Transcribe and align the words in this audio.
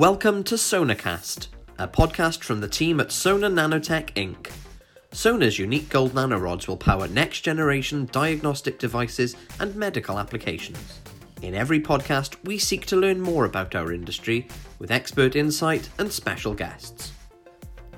Welcome 0.00 0.44
to 0.44 0.54
Sonacast, 0.54 1.48
a 1.78 1.86
podcast 1.86 2.42
from 2.42 2.62
the 2.62 2.68
team 2.68 3.00
at 3.00 3.12
Sona 3.12 3.50
Nanotech 3.50 4.14
Inc. 4.14 4.50
Sona's 5.12 5.58
unique 5.58 5.90
gold 5.90 6.14
nanorods 6.14 6.66
will 6.66 6.78
power 6.78 7.06
next 7.06 7.42
generation 7.42 8.08
diagnostic 8.10 8.78
devices 8.78 9.36
and 9.58 9.76
medical 9.76 10.18
applications. 10.18 11.00
In 11.42 11.54
every 11.54 11.80
podcast, 11.80 12.42
we 12.44 12.56
seek 12.56 12.86
to 12.86 12.96
learn 12.96 13.20
more 13.20 13.44
about 13.44 13.74
our 13.74 13.92
industry 13.92 14.48
with 14.78 14.90
expert 14.90 15.36
insight 15.36 15.90
and 15.98 16.10
special 16.10 16.54
guests. 16.54 17.12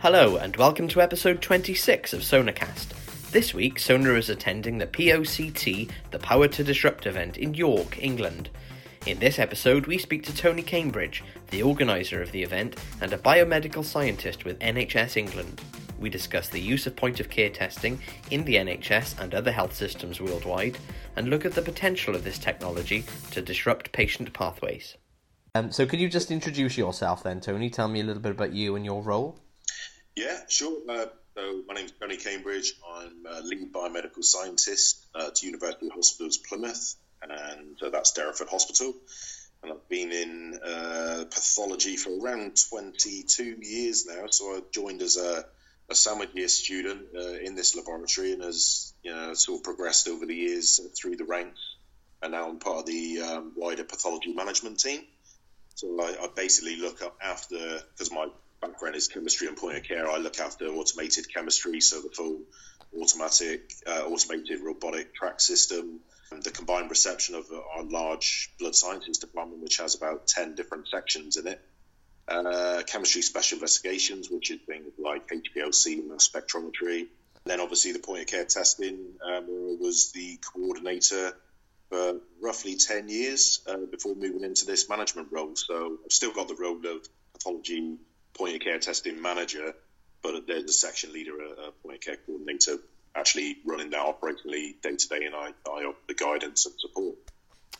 Hello, 0.00 0.38
and 0.38 0.56
welcome 0.56 0.88
to 0.88 1.00
episode 1.00 1.40
26 1.40 2.14
of 2.14 2.22
Sonacast. 2.22 3.30
This 3.30 3.54
week, 3.54 3.78
Sona 3.78 4.14
is 4.14 4.28
attending 4.28 4.76
the 4.76 4.88
POCT, 4.88 5.88
the 6.10 6.18
Power 6.18 6.48
to 6.48 6.64
Disrupt 6.64 7.06
event 7.06 7.38
in 7.38 7.54
York, 7.54 8.02
England. 8.02 8.50
In 9.04 9.18
this 9.18 9.40
episode, 9.40 9.88
we 9.88 9.98
speak 9.98 10.22
to 10.26 10.36
Tony 10.36 10.62
Cambridge, 10.62 11.24
the 11.50 11.64
organiser 11.64 12.22
of 12.22 12.30
the 12.30 12.44
event 12.44 12.78
and 13.00 13.12
a 13.12 13.18
biomedical 13.18 13.84
scientist 13.84 14.44
with 14.44 14.60
NHS 14.60 15.16
England. 15.16 15.60
We 15.98 16.08
discuss 16.08 16.48
the 16.48 16.60
use 16.60 16.86
of 16.86 16.94
point 16.94 17.18
of 17.18 17.28
care 17.28 17.50
testing 17.50 17.98
in 18.30 18.44
the 18.44 18.54
NHS 18.54 19.18
and 19.18 19.34
other 19.34 19.50
health 19.50 19.74
systems 19.74 20.20
worldwide, 20.20 20.78
and 21.16 21.28
look 21.28 21.44
at 21.44 21.54
the 21.54 21.62
potential 21.62 22.14
of 22.14 22.22
this 22.22 22.38
technology 22.38 23.04
to 23.32 23.42
disrupt 23.42 23.90
patient 23.90 24.32
pathways. 24.32 24.96
Um, 25.56 25.72
so, 25.72 25.84
could 25.84 25.98
you 25.98 26.08
just 26.08 26.30
introduce 26.30 26.78
yourself 26.78 27.24
then, 27.24 27.40
Tony? 27.40 27.70
Tell 27.70 27.88
me 27.88 28.02
a 28.02 28.04
little 28.04 28.22
bit 28.22 28.32
about 28.32 28.52
you 28.52 28.76
and 28.76 28.84
your 28.84 29.02
role. 29.02 29.36
Yeah, 30.14 30.38
sure. 30.48 30.78
Uh, 30.88 31.06
so, 31.36 31.62
my 31.66 31.74
name 31.74 31.86
is 31.86 31.92
Tony 32.00 32.18
Cambridge. 32.18 32.74
I'm 32.88 33.26
a 33.28 33.40
lead 33.40 33.72
biomedical 33.72 34.22
scientist 34.22 35.04
at 35.20 35.42
University 35.42 35.88
Hospitals 35.88 36.36
Plymouth 36.36 36.94
and 37.30 37.82
uh, 37.82 37.90
that's 37.90 38.12
Derriford 38.12 38.48
Hospital. 38.48 38.94
And 39.62 39.72
I've 39.72 39.88
been 39.88 40.10
in 40.10 40.58
uh, 40.64 41.24
pathology 41.30 41.96
for 41.96 42.10
around 42.10 42.56
22 42.68 43.58
years 43.60 44.06
now. 44.06 44.26
So 44.28 44.46
I 44.46 44.60
joined 44.72 45.02
as 45.02 45.16
a, 45.16 45.44
a 45.88 45.94
sandwich 45.94 46.30
year 46.34 46.48
student 46.48 47.02
uh, 47.16 47.34
in 47.34 47.54
this 47.54 47.76
laboratory 47.76 48.32
and 48.32 48.42
has 48.42 48.92
you 49.04 49.12
know, 49.12 49.34
sort 49.34 49.60
of 49.60 49.64
progressed 49.64 50.08
over 50.08 50.26
the 50.26 50.34
years 50.34 50.80
through 51.00 51.16
the 51.16 51.24
ranks. 51.24 51.60
And 52.22 52.32
now 52.32 52.48
I'm 52.48 52.58
part 52.58 52.78
of 52.78 52.86
the 52.86 53.20
um, 53.20 53.52
wider 53.56 53.84
pathology 53.84 54.32
management 54.32 54.80
team. 54.80 55.02
So 55.76 56.00
I, 56.00 56.24
I 56.24 56.28
basically 56.34 56.76
look 56.76 57.02
up 57.02 57.16
after, 57.22 57.56
because 57.92 58.10
my 58.10 58.26
background 58.60 58.96
is 58.96 59.08
chemistry 59.08 59.48
and 59.48 59.56
point 59.56 59.76
of 59.76 59.84
care, 59.84 60.08
I 60.08 60.18
look 60.18 60.38
after 60.38 60.66
automated 60.66 61.32
chemistry, 61.32 61.80
so 61.80 62.00
the 62.00 62.10
full 62.10 62.40
automatic, 63.00 63.72
uh, 63.86 64.04
automated 64.06 64.60
robotic 64.60 65.14
track 65.14 65.40
system, 65.40 66.00
the 66.40 66.50
combined 66.50 66.90
reception 66.90 67.34
of 67.34 67.46
our 67.76 67.82
large 67.82 68.52
blood 68.58 68.74
sciences 68.74 69.18
department, 69.18 69.62
which 69.62 69.78
has 69.78 69.94
about 69.94 70.26
10 70.26 70.54
different 70.54 70.88
sections 70.88 71.36
in 71.36 71.46
it. 71.46 71.60
Uh, 72.28 72.82
chemistry 72.86 73.22
special 73.22 73.56
investigations, 73.56 74.30
which 74.30 74.50
is 74.50 74.60
things 74.66 74.92
like 74.98 75.28
HPLC, 75.28 76.08
mass 76.08 76.28
spectrometry. 76.28 77.08
Then, 77.44 77.60
obviously, 77.60 77.92
the 77.92 77.98
point 77.98 78.22
of 78.22 78.26
care 78.28 78.44
testing, 78.44 79.14
um, 79.24 79.46
where 79.48 79.72
I 79.72 79.76
was 79.80 80.12
the 80.12 80.38
coordinator 80.38 81.36
for 81.90 82.20
roughly 82.40 82.76
10 82.76 83.08
years 83.08 83.60
uh, 83.66 83.78
before 83.90 84.14
moving 84.14 84.44
into 84.44 84.64
this 84.64 84.88
management 84.88 85.28
role. 85.32 85.56
So, 85.56 85.98
I've 86.04 86.12
still 86.12 86.32
got 86.32 86.46
the 86.46 86.54
role 86.54 86.76
of 86.76 87.08
pathology 87.34 87.96
point 88.34 88.54
of 88.54 88.60
care 88.62 88.78
testing 88.78 89.20
manager, 89.20 89.74
but 90.22 90.46
there's 90.46 90.64
a 90.64 90.72
section 90.72 91.12
leader, 91.12 91.32
a 91.40 91.72
point 91.82 91.96
of 91.96 92.00
care 92.00 92.16
coordinator 92.24 92.78
actually 93.14 93.58
running 93.64 93.90
that 93.90 94.00
operationally 94.00 94.80
day 94.82 94.96
to 94.96 95.08
day, 95.08 95.24
and 95.24 95.34
I, 95.34 95.52
I 95.68 95.84
offer 95.84 95.98
the 96.08 96.14
guidance 96.14 96.66
and 96.66 96.74
support. 96.78 97.16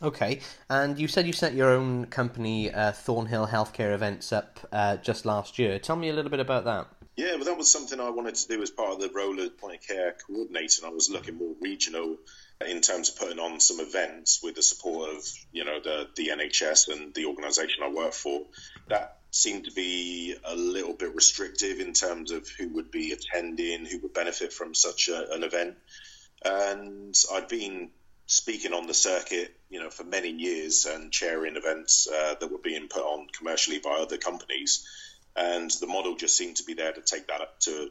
Okay, 0.01 0.41
and 0.69 0.99
you 0.99 1.07
said 1.07 1.25
you 1.27 1.33
set 1.33 1.53
your 1.53 1.71
own 1.71 2.05
company, 2.07 2.71
uh, 2.71 2.91
Thornhill 2.91 3.47
Healthcare 3.47 3.93
Events, 3.93 4.33
up 4.33 4.59
uh, 4.71 4.97
just 4.97 5.25
last 5.25 5.57
year. 5.57 5.79
Tell 5.79 5.95
me 5.95 6.09
a 6.09 6.13
little 6.13 6.31
bit 6.31 6.39
about 6.39 6.65
that. 6.65 6.87
Yeah, 7.15 7.35
well, 7.35 7.45
that 7.45 7.57
was 7.57 7.71
something 7.71 7.99
I 7.99 8.09
wanted 8.09 8.35
to 8.35 8.47
do 8.47 8.61
as 8.63 8.71
part 8.71 8.91
of 8.91 8.99
the 8.99 9.09
role 9.09 9.39
of 9.39 9.57
point 9.59 9.75
of 9.75 9.87
care 9.87 10.15
coordinator. 10.25 10.81
and 10.83 10.91
I 10.91 10.93
was 10.93 11.11
looking 11.11 11.37
more 11.37 11.53
regional 11.61 12.17
in 12.67 12.81
terms 12.81 13.09
of 13.09 13.17
putting 13.17 13.39
on 13.39 13.59
some 13.59 13.79
events 13.79 14.41
with 14.41 14.55
the 14.55 14.63
support 14.63 15.09
of 15.15 15.23
you 15.51 15.63
know 15.63 15.79
the 15.79 16.07
the 16.15 16.29
NHS 16.29 16.89
and 16.91 17.13
the 17.13 17.25
organisation 17.25 17.83
I 17.83 17.89
work 17.89 18.13
for. 18.13 18.41
That 18.87 19.19
seemed 19.29 19.65
to 19.65 19.71
be 19.71 20.32
a 20.53 20.55
little 20.55 20.93
bit 20.93 21.15
restrictive 21.15 21.79
in 21.79 21.93
terms 21.93 22.31
of 22.31 22.47
who 22.47 22.69
would 22.75 22.91
be 22.91 23.11
attending, 23.11 23.85
who 23.85 23.99
would 23.99 24.13
benefit 24.13 24.53
from 24.53 24.73
such 24.73 25.09
a, 25.09 25.33
an 25.33 25.43
event. 25.43 25.75
And 26.45 27.15
I'd 27.33 27.47
been 27.47 27.89
speaking 28.25 28.73
on 28.73 28.87
the 28.87 28.93
circuit, 28.93 29.53
you 29.69 29.79
know, 29.79 29.89
for 29.89 30.03
many 30.03 30.29
years 30.29 30.85
and 30.85 31.11
chairing 31.11 31.55
events 31.55 32.07
uh, 32.07 32.35
that 32.39 32.51
were 32.51 32.57
being 32.57 32.87
put 32.87 33.03
on 33.03 33.27
commercially 33.37 33.79
by 33.79 33.97
other 33.97 34.17
companies. 34.17 34.87
And 35.35 35.71
the 35.71 35.87
model 35.87 36.15
just 36.15 36.37
seemed 36.37 36.57
to 36.57 36.63
be 36.63 36.75
there 36.75 36.93
to 36.93 37.01
take 37.01 37.27
that 37.27 37.41
up 37.41 37.59
to 37.61 37.89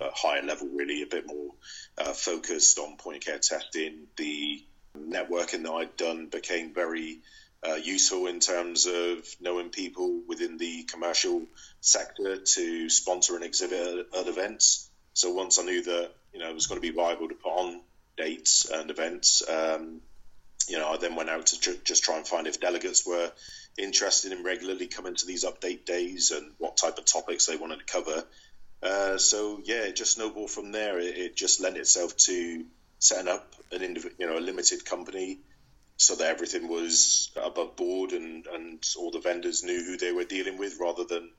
a, 0.00 0.04
a 0.04 0.10
higher 0.14 0.42
level, 0.42 0.68
really, 0.68 1.02
a 1.02 1.06
bit 1.06 1.26
more 1.26 1.52
uh, 1.96 2.12
focused 2.12 2.78
on 2.78 2.98
point 2.98 3.16
of 3.18 3.22
care 3.24 3.38
testing. 3.38 4.06
The 4.16 4.62
networking 4.96 5.62
that 5.62 5.72
I'd 5.72 5.96
done 5.96 6.26
became 6.26 6.74
very 6.74 7.20
uh, 7.66 7.74
useful 7.74 8.26
in 8.26 8.40
terms 8.40 8.86
of 8.86 9.26
knowing 9.40 9.70
people 9.70 10.22
within 10.26 10.58
the 10.58 10.84
commercial 10.84 11.42
sector 11.80 12.36
to 12.36 12.88
sponsor 12.90 13.36
and 13.36 13.44
exhibit 13.44 14.06
at, 14.14 14.26
events. 14.26 14.90
So 15.14 15.32
once 15.32 15.58
I 15.58 15.62
knew 15.62 15.82
that 15.82 16.10
you 16.32 16.40
know 16.40 16.50
it 16.50 16.54
was 16.54 16.66
going 16.66 16.80
to 16.80 16.86
be 16.86 16.94
viable 16.94 17.28
to 17.28 17.34
put 17.34 17.50
on 17.50 17.80
dates 18.16 18.68
and 18.70 18.90
events, 18.90 19.42
um, 19.48 20.00
you 20.68 20.78
know, 20.78 20.92
I 20.92 20.96
then 20.96 21.14
went 21.14 21.30
out 21.30 21.46
to 21.46 21.76
just 21.84 22.04
try 22.04 22.16
and 22.16 22.26
find 22.26 22.46
if 22.46 22.60
delegates 22.60 23.06
were 23.06 23.30
interested 23.76 24.32
in 24.32 24.44
regularly 24.44 24.86
coming 24.86 25.14
to 25.14 25.26
these 25.26 25.44
update 25.44 25.84
days 25.84 26.30
and 26.30 26.52
what 26.58 26.76
type 26.76 26.98
of 26.98 27.04
topics 27.04 27.46
they 27.46 27.56
wanted 27.56 27.80
to 27.80 27.84
cover. 27.84 28.24
Uh, 28.82 29.18
so 29.18 29.60
yeah, 29.64 29.82
it 29.84 29.96
just 29.96 30.12
snowballed 30.12 30.50
from 30.50 30.72
there. 30.72 30.98
It, 30.98 31.16
it, 31.16 31.36
just 31.36 31.60
lent 31.60 31.76
itself 31.76 32.16
to 32.16 32.64
setting 32.98 33.28
up 33.28 33.54
an 33.72 33.80
indiv- 33.80 34.12
you 34.18 34.26
know 34.26 34.38
a 34.38 34.40
limited 34.40 34.84
company 34.84 35.38
so 36.04 36.14
that 36.16 36.28
everything 36.28 36.68
was 36.68 37.30
above 37.36 37.76
board 37.76 38.12
and, 38.12 38.46
and 38.46 38.86
all 38.98 39.10
the 39.10 39.20
vendors 39.20 39.64
knew 39.64 39.82
who 39.82 39.96
they 39.96 40.12
were 40.12 40.24
dealing 40.24 40.58
with 40.58 40.78
rather 40.80 41.04
than 41.04 41.30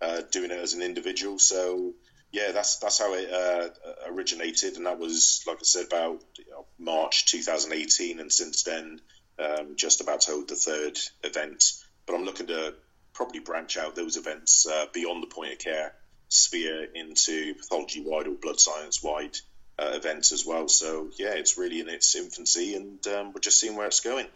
uh, 0.00 0.22
doing 0.30 0.50
it 0.50 0.58
as 0.58 0.72
an 0.72 0.82
individual. 0.82 1.38
So 1.38 1.92
yeah, 2.32 2.50
that's 2.52 2.78
that's 2.78 2.98
how 2.98 3.14
it 3.14 3.30
uh, 3.30 3.68
originated, 4.12 4.76
and 4.76 4.86
that 4.86 4.98
was 4.98 5.44
like 5.46 5.58
I 5.58 5.62
said 5.62 5.86
about 5.86 6.24
you 6.36 6.50
know, 6.50 6.66
March 6.78 7.26
2018, 7.26 8.18
and 8.18 8.32
since 8.32 8.64
then 8.64 9.00
um, 9.38 9.76
just 9.76 10.00
about 10.00 10.22
to 10.22 10.32
hold 10.32 10.48
the 10.48 10.56
third 10.56 10.98
event. 11.22 11.72
But 12.06 12.14
I'm 12.14 12.24
looking 12.24 12.48
to 12.48 12.74
probably 13.12 13.40
branch 13.40 13.76
out 13.76 13.94
those 13.94 14.16
events 14.16 14.66
uh, 14.66 14.86
beyond 14.92 15.22
the 15.22 15.34
point 15.34 15.52
of 15.52 15.58
care 15.58 15.94
sphere 16.28 16.88
into 16.94 17.54
pathology 17.54 18.02
wide 18.04 18.26
or 18.26 18.34
blood 18.34 18.58
science 18.58 19.02
wide 19.02 19.36
uh, 19.78 19.92
events 19.94 20.32
as 20.32 20.44
well. 20.46 20.68
So 20.68 21.08
yeah, 21.18 21.34
it's 21.34 21.58
really 21.58 21.80
in 21.80 21.88
its 21.88 22.14
infancy, 22.14 22.74
and 22.74 23.06
um, 23.06 23.32
we're 23.32 23.40
just 23.40 23.60
seeing 23.60 23.76
where 23.76 23.86
it's 23.86 24.00
going. 24.00 24.26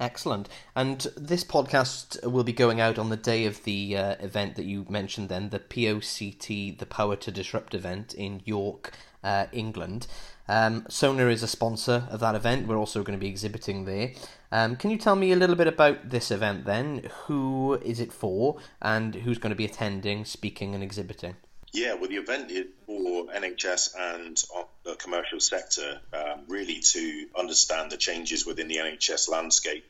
Excellent. 0.00 0.48
And 0.74 1.06
this 1.16 1.44
podcast 1.44 2.26
will 2.26 2.42
be 2.42 2.52
going 2.52 2.80
out 2.80 2.98
on 2.98 3.10
the 3.10 3.16
day 3.16 3.46
of 3.46 3.62
the 3.64 3.96
uh, 3.96 4.16
event 4.18 4.56
that 4.56 4.64
you 4.64 4.86
mentioned 4.88 5.28
then, 5.28 5.50
the 5.50 5.60
POCT, 5.60 6.78
the 6.78 6.86
Power 6.86 7.16
to 7.16 7.30
Disrupt 7.30 7.74
event 7.74 8.12
in 8.12 8.42
York, 8.44 8.92
uh, 9.22 9.46
England. 9.52 10.06
Um, 10.48 10.84
Sona 10.88 11.28
is 11.28 11.42
a 11.42 11.48
sponsor 11.48 12.06
of 12.10 12.20
that 12.20 12.34
event. 12.34 12.66
We're 12.66 12.76
also 12.76 13.02
going 13.02 13.18
to 13.18 13.22
be 13.22 13.30
exhibiting 13.30 13.84
there. 13.84 14.12
Um, 14.50 14.76
can 14.76 14.90
you 14.90 14.98
tell 14.98 15.16
me 15.16 15.32
a 15.32 15.36
little 15.36 15.56
bit 15.56 15.66
about 15.66 16.10
this 16.10 16.30
event 16.30 16.64
then? 16.64 17.08
Who 17.26 17.74
is 17.74 18.00
it 18.00 18.12
for, 18.12 18.58
and 18.82 19.14
who's 19.14 19.38
going 19.38 19.50
to 19.50 19.56
be 19.56 19.64
attending, 19.64 20.24
speaking, 20.24 20.74
and 20.74 20.82
exhibiting? 20.82 21.36
Yeah, 21.72 21.94
well, 21.94 22.08
the 22.08 22.16
event 22.16 22.50
is 22.50 22.66
for 22.86 23.26
NHS 23.26 23.94
and 23.98 24.40
the 24.84 24.94
commercial 24.96 25.40
sector, 25.40 26.00
um, 26.12 26.44
really 26.48 26.80
to 26.80 27.26
understand 27.38 27.90
the 27.90 27.96
changes 27.96 28.46
within 28.46 28.68
the 28.68 28.76
NHS 28.76 29.28
landscape. 29.28 29.84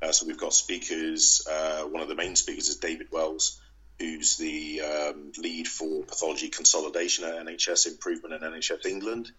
Uh, 0.00 0.12
so 0.12 0.26
we've 0.26 0.38
got 0.38 0.52
speakers. 0.52 1.46
Uh, 1.50 1.82
one 1.82 2.02
of 2.02 2.08
the 2.08 2.14
main 2.14 2.36
speakers 2.36 2.68
is 2.68 2.76
David 2.76 3.08
Wells, 3.10 3.60
who's 3.98 4.36
the 4.36 4.80
um, 4.82 5.32
lead 5.38 5.66
for 5.66 6.04
pathology 6.04 6.48
consolidation 6.48 7.24
at 7.24 7.34
NHS 7.46 7.86
Improvement 7.86 8.34
in 8.34 8.40
NHS 8.52 8.86
England. 8.86 9.30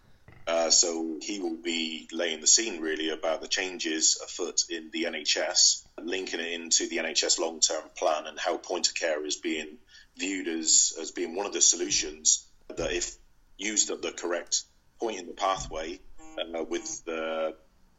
Uh, 0.47 0.69
so 0.69 1.17
he 1.21 1.39
will 1.39 1.57
be 1.61 2.07
laying 2.13 2.39
the 2.39 2.47
scene 2.47 2.81
really 2.81 3.09
about 3.09 3.41
the 3.41 3.49
changes 3.49 4.17
afoot 4.23 4.61
in 4.69 4.89
the 4.93 5.03
NHS, 5.03 5.83
linking 6.01 6.39
it 6.39 6.53
into 6.53 6.87
the 6.87 6.97
NHS 6.97 7.37
long-term 7.37 7.83
plan 7.97 8.27
and 8.27 8.39
how 8.39 8.57
point 8.57 8.87
of 8.87 8.95
care 8.95 9.25
is 9.25 9.35
being 9.35 9.77
viewed 10.17 10.47
as, 10.47 10.93
as 11.01 11.11
being 11.11 11.35
one 11.35 11.45
of 11.45 11.53
the 11.53 11.61
solutions 11.61 12.47
that, 12.75 12.93
if 12.93 13.15
used 13.57 13.89
at 13.89 14.01
the 14.01 14.11
correct 14.11 14.63
point 14.99 15.19
in 15.19 15.27
the 15.27 15.33
pathway, 15.33 15.99
uh, 16.37 16.63
with 16.63 17.03
the 17.05 17.55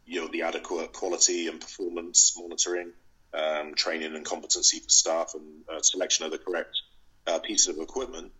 you 0.06 0.20
know 0.20 0.28
the 0.28 0.42
adequate 0.42 0.92
quality 0.92 1.48
and 1.48 1.60
performance 1.60 2.34
monitoring, 2.38 2.92
um, 3.34 3.74
training 3.74 4.14
and 4.14 4.24
competency 4.24 4.80
for 4.80 4.88
staff, 4.88 5.34
and 5.34 5.64
uh, 5.70 5.80
selection 5.82 6.24
of 6.24 6.32
the 6.32 6.38
correct 6.38 6.76
uh, 7.26 7.38
piece 7.38 7.68
of 7.68 7.78
equipment, 7.78 8.32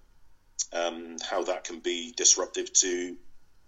um, 0.72 1.16
how 1.28 1.43
that 1.44 1.64
can 1.64 1.81
be 1.81 2.12
disruptive 2.16 2.72
to 2.72 3.16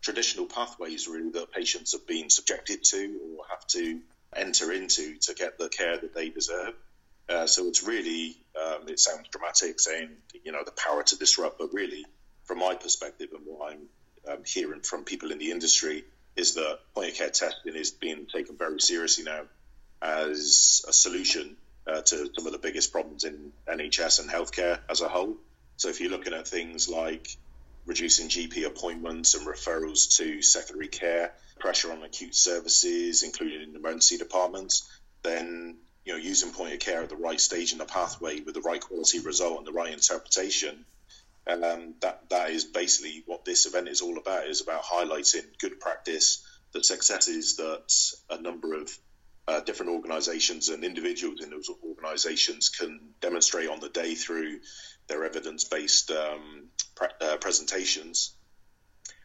traditional 0.00 0.46
pathways 0.46 1.08
really 1.08 1.30
that 1.30 1.52
patients 1.52 1.92
have 1.92 2.06
been 2.06 2.30
subjected 2.30 2.82
to 2.82 3.20
or 3.36 3.44
have 3.50 3.66
to 3.66 4.00
enter 4.34 4.72
into 4.72 5.16
to 5.18 5.34
get 5.34 5.58
the 5.58 5.68
care 5.68 5.98
that 5.98 6.14
they 6.14 6.30
deserve. 6.30 6.74
Uh, 7.28 7.46
so 7.46 7.66
it's 7.66 7.84
really 7.84 8.36
um, 8.60 8.88
it 8.88 8.98
sounds 8.98 9.28
dramatic, 9.28 9.78
saying 9.78 10.08
you 10.44 10.52
know 10.52 10.62
the 10.64 10.72
power 10.72 11.02
to 11.02 11.16
disrupt, 11.16 11.58
but 11.58 11.72
really, 11.72 12.04
from 12.44 12.58
my 12.58 12.74
perspective 12.74 13.28
and 13.32 13.42
what 13.44 13.72
I'm 13.72 13.88
um, 14.28 14.38
hearing 14.44 14.80
from 14.80 15.04
people 15.04 15.32
in 15.32 15.38
the 15.38 15.50
industry, 15.50 16.04
is 16.36 16.54
that 16.54 16.78
point 16.94 17.10
of 17.10 17.16
care 17.16 17.30
testing 17.30 17.74
is 17.74 17.90
being 17.90 18.26
taken 18.26 18.56
very 18.56 18.80
seriously 18.80 19.24
now 19.24 19.42
as 20.02 20.84
a 20.88 20.92
solution 20.92 21.56
uh, 21.86 22.00
to 22.00 22.30
some 22.34 22.46
of 22.46 22.52
the 22.52 22.58
biggest 22.58 22.92
problems 22.92 23.24
in 23.24 23.52
NHS 23.66 24.20
and 24.20 24.30
healthcare 24.30 24.78
as 24.88 25.00
a 25.00 25.08
whole. 25.08 25.36
So 25.76 25.88
if 25.88 26.00
you're 26.00 26.10
looking 26.10 26.34
at 26.34 26.46
things 26.46 26.88
like 26.88 27.36
reducing 27.86 28.28
GP 28.28 28.66
appointments 28.66 29.34
and 29.34 29.46
referrals 29.46 30.16
to 30.18 30.42
secondary 30.42 30.88
care, 30.88 31.32
pressure 31.58 31.92
on 31.92 32.02
acute 32.02 32.34
services, 32.34 33.22
including 33.22 33.62
in 33.62 33.76
emergency 33.76 34.18
departments, 34.18 34.88
then 35.22 35.76
you 36.04 36.12
know 36.12 36.18
using 36.18 36.50
point 36.50 36.72
of 36.72 36.80
care 36.80 37.02
at 37.02 37.08
the 37.08 37.16
right 37.16 37.40
stage 37.40 37.72
in 37.72 37.78
the 37.78 37.84
pathway 37.84 38.40
with 38.40 38.54
the 38.54 38.60
right 38.60 38.80
quality 38.80 39.20
result 39.20 39.58
and 39.58 39.66
the 39.66 39.72
right 39.72 39.92
interpretation. 39.92 40.84
Um, 41.46 41.94
that 42.00 42.28
that 42.28 42.50
is 42.50 42.64
basically 42.64 43.22
what 43.26 43.44
this 43.44 43.66
event 43.66 43.88
is 43.88 44.02
all 44.02 44.18
about. 44.18 44.46
Is 44.46 44.60
about 44.60 44.82
highlighting 44.82 45.58
good 45.58 45.80
practice, 45.80 46.46
the 46.72 46.84
successes 46.84 47.56
that 47.56 48.36
a 48.38 48.40
number 48.40 48.74
of 48.74 48.96
uh, 49.48 49.60
different 49.60 49.92
organisations 49.92 50.68
and 50.68 50.84
individuals 50.84 51.42
in 51.42 51.50
those 51.50 51.70
organisations 51.82 52.68
can 52.68 53.00
demonstrate 53.20 53.68
on 53.68 53.80
the 53.80 53.88
day 53.88 54.14
through 54.14 54.60
their 55.08 55.24
evidence-based 55.24 56.10
um, 56.12 56.68
pre- 56.94 57.08
uh, 57.20 57.36
presentations, 57.38 58.34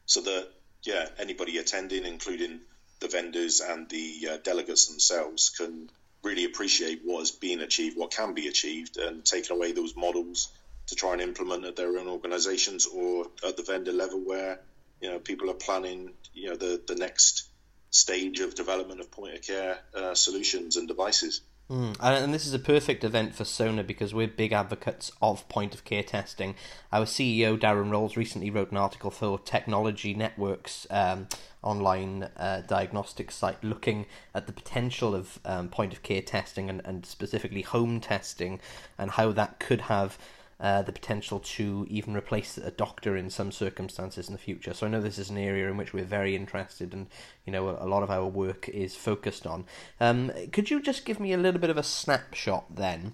so 0.05 0.21
that 0.21 0.47
yeah, 0.83 1.07
anybody 1.19 1.57
attending, 1.57 2.05
including 2.05 2.61
the 3.01 3.07
vendors 3.07 3.59
and 3.59 3.89
the 3.89 4.29
uh, 4.31 4.37
delegates 4.37 4.87
themselves, 4.87 5.49
can 5.49 5.89
really 6.23 6.45
appreciate 6.45 7.01
what 7.03 7.19
has 7.19 7.31
been 7.31 7.59
achieved, 7.59 7.97
what 7.97 8.11
can 8.11 8.33
be 8.33 8.47
achieved, 8.47 8.97
and 8.97 9.23
taking 9.25 9.55
away 9.55 9.73
those 9.73 9.95
models 9.95 10.49
to 10.87 10.95
try 10.95 11.13
and 11.13 11.21
implement 11.21 11.65
at 11.65 11.75
their 11.75 11.97
own 11.97 12.07
organisations 12.07 12.85
or 12.85 13.27
at 13.45 13.57
the 13.57 13.63
vendor 13.63 13.91
level 13.91 14.19
where 14.19 14.59
you 15.01 15.09
know 15.09 15.19
people 15.19 15.49
are 15.49 15.55
planning 15.55 16.13
you 16.33 16.49
know 16.49 16.55
the 16.55 16.81
the 16.87 16.95
next 16.95 17.49
stage 17.89 18.39
of 18.39 18.55
development 18.55 18.99
of 18.99 19.09
point 19.09 19.33
of 19.33 19.41
care 19.41 19.79
uh, 19.95 20.13
solutions 20.13 20.75
and 20.75 20.87
devices. 20.87 21.41
Mm. 21.69 21.95
And 21.99 22.33
this 22.33 22.45
is 22.45 22.53
a 22.53 22.59
perfect 22.59 23.03
event 23.03 23.33
for 23.33 23.43
Sona 23.43 23.83
because 23.83 24.13
we're 24.13 24.27
big 24.27 24.51
advocates 24.51 25.11
of 25.19 25.47
point 25.49 25.73
of 25.73 25.83
care 25.83 26.03
testing. 26.03 26.53
Our 26.93 27.05
CEO, 27.05 27.57
Darren 27.57 27.89
Rowles, 27.89 28.15
recently 28.15 28.51
wrote 28.51 28.69
an 28.69 28.77
article 28.77 29.09
for 29.09 29.39
Technology 29.39 30.13
Networks 30.13 30.85
um, 30.91 31.27
online 31.63 32.29
uh, 32.37 32.61
diagnostic 32.67 33.31
site 33.31 33.63
looking 33.63 34.05
at 34.35 34.45
the 34.45 34.53
potential 34.53 35.15
of 35.15 35.39
um, 35.43 35.69
point 35.69 35.91
of 35.91 36.03
care 36.03 36.21
testing 36.21 36.69
and, 36.69 36.81
and 36.85 37.03
specifically 37.03 37.63
home 37.63 37.99
testing 37.99 38.59
and 38.99 39.11
how 39.11 39.31
that 39.31 39.59
could 39.59 39.81
have 39.81 40.19
uh, 40.59 40.81
the 40.81 40.91
potential 40.91 41.39
to 41.39 41.85
even 41.89 42.15
replace 42.15 42.57
a 42.57 42.71
doctor 42.71 43.17
in 43.17 43.29
some 43.29 43.51
circumstances 43.51 44.27
in 44.27 44.33
the 44.33 44.39
future. 44.39 44.73
So 44.73 44.85
I 44.85 44.89
know 44.89 45.01
this 45.01 45.17
is 45.17 45.29
an 45.29 45.37
area 45.37 45.69
in 45.69 45.77
which 45.77 45.93
we're 45.93 46.05
very 46.05 46.35
interested, 46.35 46.93
and 46.93 47.07
you 47.45 47.51
know 47.51 47.67
a, 47.69 47.85
a 47.85 47.87
lot 47.87 48.03
of 48.03 48.09
our 48.09 48.25
work 48.25 48.69
is 48.69 48.95
focused 48.95 49.45
on. 49.45 49.65
Um, 49.99 50.31
could 50.51 50.69
you 50.69 50.81
just 50.81 51.05
give 51.05 51.19
me 51.19 51.33
a 51.33 51.37
little 51.37 51.59
bit 51.59 51.69
of 51.69 51.77
a 51.77 51.83
snapshot 51.83 52.75
then? 52.75 53.13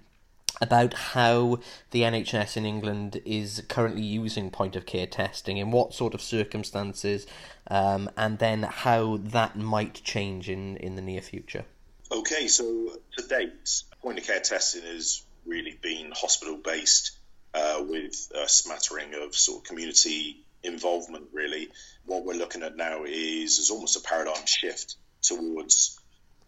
About 0.60 0.94
how 0.94 1.58
the 1.90 2.02
NHS 2.02 2.56
in 2.56 2.68
England 2.68 3.20
is 3.26 3.64
currently 3.68 4.04
using 4.04 4.52
point 4.52 4.76
of 4.76 4.86
care 4.86 5.08
testing, 5.08 5.58
in 5.58 5.72
what 5.72 5.96
sort 5.96 6.14
of 6.14 6.22
circumstances, 6.22 7.26
um, 7.68 8.12
and 8.16 8.38
then 8.38 8.64
how 8.64 9.18
that 9.18 9.56
might 9.56 10.04
change 10.04 10.48
in, 10.50 10.78
in 10.78 10.96
the 10.96 11.02
near 11.02 11.22
future. 11.22 11.66
Okay, 12.12 12.48
so 12.48 12.96
to 13.18 13.28
date, 13.28 13.84
point 14.04 14.20
of 14.20 14.26
care 14.28 14.40
testing 14.40 14.84
has 14.84 15.24
really 15.48 15.80
been 15.82 16.12
hospital 16.12 16.58
based 16.58 17.18
uh, 17.54 17.84
with 17.88 18.32
a 18.36 18.48
smattering 18.48 19.14
of 19.16 19.36
sort 19.36 19.60
of 19.60 19.64
community 19.66 20.44
involvement. 20.64 21.28
Really, 21.34 21.70
what 22.06 22.26
we're 22.26 22.34
looking 22.34 22.64
at 22.64 22.76
now 22.76 23.04
is 23.04 23.60
is 23.60 23.70
almost 23.70 23.98
a 23.98 24.02
paradigm 24.02 24.46
shift 24.46 24.96
towards 25.22 26.00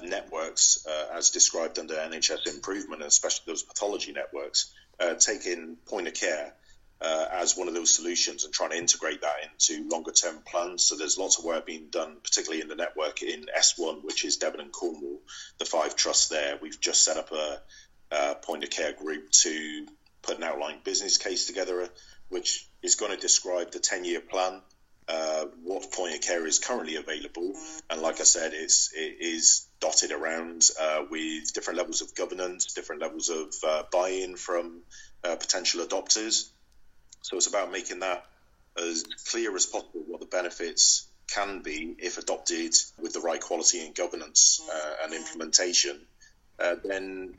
networks, 0.02 0.86
uh, 0.88 1.16
as 1.18 1.30
described 1.30 1.80
under 1.80 1.96
NHS 1.96 2.48
improvement, 2.48 3.02
and 3.02 3.10
especially 3.10 3.44
those 3.48 3.64
pathology 3.64 4.12
networks, 4.12 4.74
uh, 5.00 5.16
taking 5.16 5.78
point 5.86 6.08
of 6.08 6.14
care. 6.14 6.54
Uh, 7.02 7.28
as 7.34 7.58
one 7.58 7.68
of 7.68 7.74
those 7.74 7.94
solutions 7.94 8.46
and 8.46 8.54
trying 8.54 8.70
to 8.70 8.78
integrate 8.78 9.20
that 9.20 9.36
into 9.44 9.90
longer 9.90 10.14
term 10.14 10.38
plans. 10.50 10.86
So 10.86 10.96
there's 10.96 11.18
lots 11.18 11.38
of 11.38 11.44
work 11.44 11.66
being 11.66 11.88
done, 11.90 12.16
particularly 12.24 12.62
in 12.62 12.70
the 12.70 12.78
network 12.78 13.22
in 13.22 13.48
S1, 13.58 14.06
which 14.06 14.24
is 14.24 14.38
Devon 14.38 14.62
and 14.62 14.72
Cornwall, 14.72 15.20
the 15.58 15.66
five 15.66 15.98
trusts 15.98 16.30
there. 16.30 16.58
We've 16.62 16.80
just 16.80 17.04
set 17.04 17.18
up 17.18 17.34
a, 17.34 17.60
a 18.10 18.36
point 18.36 18.64
of 18.64 18.70
care 18.70 18.94
group 18.94 19.30
to 19.32 19.86
put 20.24 20.38
an 20.38 20.44
outline 20.44 20.78
business 20.84 21.18
case 21.18 21.46
together, 21.46 21.88
which 22.30 22.66
is 22.82 22.96
going 22.96 23.12
to 23.12 23.18
describe 23.18 23.72
the 23.72 23.80
10 23.80 24.06
year 24.06 24.22
plan, 24.22 24.62
uh, 25.08 25.46
what 25.64 25.92
point 25.92 26.16
of 26.16 26.22
care 26.22 26.46
is 26.48 26.60
currently 26.60 26.96
available. 26.96 27.54
And 27.90 28.02
like 28.02 28.20
I 28.20 28.24
said, 28.24 28.54
it's, 28.54 28.92
it 28.94 29.18
is 29.20 29.68
dotted 29.80 30.12
around 30.12 30.64
uh, 30.80 31.04
with 31.10 31.54
different 31.54 31.78
levels 31.78 32.02
of 32.02 32.16
governance, 32.16 32.74
different 32.74 33.02
levels 33.02 33.30
of 33.30 33.54
uh, 33.68 33.84
buy 33.92 34.10
in 34.10 34.36
from 34.38 34.82
uh, 35.24 35.36
potential 35.36 35.86
adopters. 35.86 36.50
So 37.22 37.38
it's 37.38 37.48
about 37.48 37.72
making 37.72 38.00
that 38.00 38.26
as 38.78 39.04
clear 39.30 39.56
as 39.56 39.66
possible 39.66 40.04
what 40.08 40.20
the 40.20 40.26
benefits 40.26 41.06
can 41.28 41.62
be 41.62 41.96
if 42.00 42.18
adopted 42.18 42.74
with 43.00 43.14
the 43.14 43.20
right 43.20 43.42
quality 43.42 43.86
and 43.86 43.96
governance 43.96 44.62
uh, 44.72 44.94
and 45.04 45.14
implementation. 45.14 46.00
Uh, 46.60 46.76
then 46.84 47.34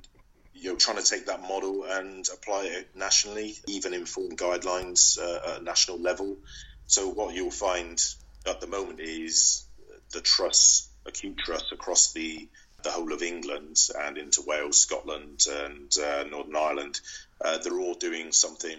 you 0.64 0.70
know, 0.70 0.76
trying 0.76 0.96
to 0.96 1.04
take 1.04 1.26
that 1.26 1.42
model 1.42 1.84
and 1.84 2.26
apply 2.32 2.64
it 2.64 2.88
nationally, 2.96 3.54
even 3.68 3.92
inform 3.92 4.30
guidelines 4.30 5.18
uh, 5.18 5.56
at 5.56 5.62
national 5.62 5.98
level. 5.98 6.38
So 6.86 7.10
what 7.10 7.34
you'll 7.34 7.50
find 7.50 8.02
at 8.46 8.62
the 8.62 8.66
moment 8.66 8.98
is 8.98 9.66
the 10.12 10.22
trusts, 10.22 10.88
acute 11.04 11.36
trusts 11.36 11.70
across 11.70 12.14
the 12.14 12.48
the 12.82 12.90
whole 12.90 13.12
of 13.14 13.22
England 13.22 13.78
and 13.98 14.18
into 14.18 14.42
Wales, 14.46 14.78
Scotland, 14.78 15.46
and 15.50 15.90
uh, 15.98 16.24
Northern 16.24 16.56
Ireland, 16.56 17.00
uh, 17.42 17.56
they're 17.58 17.80
all 17.80 17.94
doing 17.94 18.30
something 18.30 18.78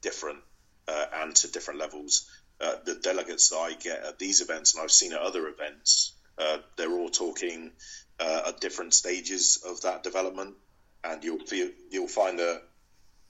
different 0.00 0.38
uh, 0.88 1.06
and 1.16 1.34
to 1.36 1.52
different 1.52 1.80
levels. 1.80 2.30
Uh, 2.58 2.76
the 2.86 2.94
delegates 2.94 3.50
that 3.50 3.56
I 3.56 3.74
get 3.74 4.02
at 4.02 4.18
these 4.18 4.40
events, 4.40 4.74
and 4.74 4.82
I've 4.82 4.90
seen 4.90 5.12
at 5.12 5.20
other 5.20 5.46
events, 5.48 6.12
uh, 6.38 6.58
they're 6.76 6.98
all 6.98 7.10
talking 7.10 7.72
at 8.18 8.60
different 8.60 8.94
stages 8.94 9.62
of 9.66 9.82
that 9.82 10.02
development 10.02 10.54
and 11.04 11.22
you'll 11.22 11.40
you'll 11.90 12.08
find 12.08 12.38
that 12.38 12.62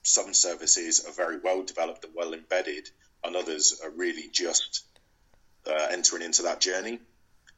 some 0.02 0.34
services 0.34 1.04
are 1.06 1.12
very 1.12 1.38
well 1.38 1.62
developed 1.62 2.04
and 2.04 2.14
well 2.14 2.34
embedded, 2.34 2.88
and 3.22 3.36
others 3.36 3.80
are 3.82 3.90
really 3.90 4.28
just 4.30 4.84
uh, 5.66 5.88
entering 5.90 6.22
into 6.22 6.42
that 6.42 6.60
journey. 6.60 7.00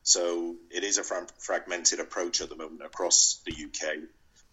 So 0.03 0.55
it 0.71 0.85
is 0.85 0.99
a 0.99 1.05
fra- 1.05 1.27
fragmented 1.39 1.99
approach 1.99 2.41
at 2.41 2.49
the 2.49 2.57
moment 2.57 2.83
across 2.83 3.41
the 3.45 3.53
UK. 3.53 3.99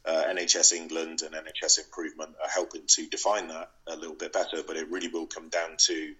Uh, 0.05 0.23
NHS 0.33 0.73
England 0.73 1.21
and 1.21 1.33
NHS 1.33 1.85
Improvement 1.85 2.35
are 2.41 2.49
helping 2.49 2.81
to 2.87 3.07
define 3.07 3.47
that 3.49 3.69
a 3.87 3.95
little 3.95 4.15
bit 4.15 4.33
better, 4.33 4.63
but 4.65 4.75
it 4.75 4.89
really 4.89 5.07
will 5.07 5.27
come 5.27 5.49
down 5.49 5.77
to 5.77 6.15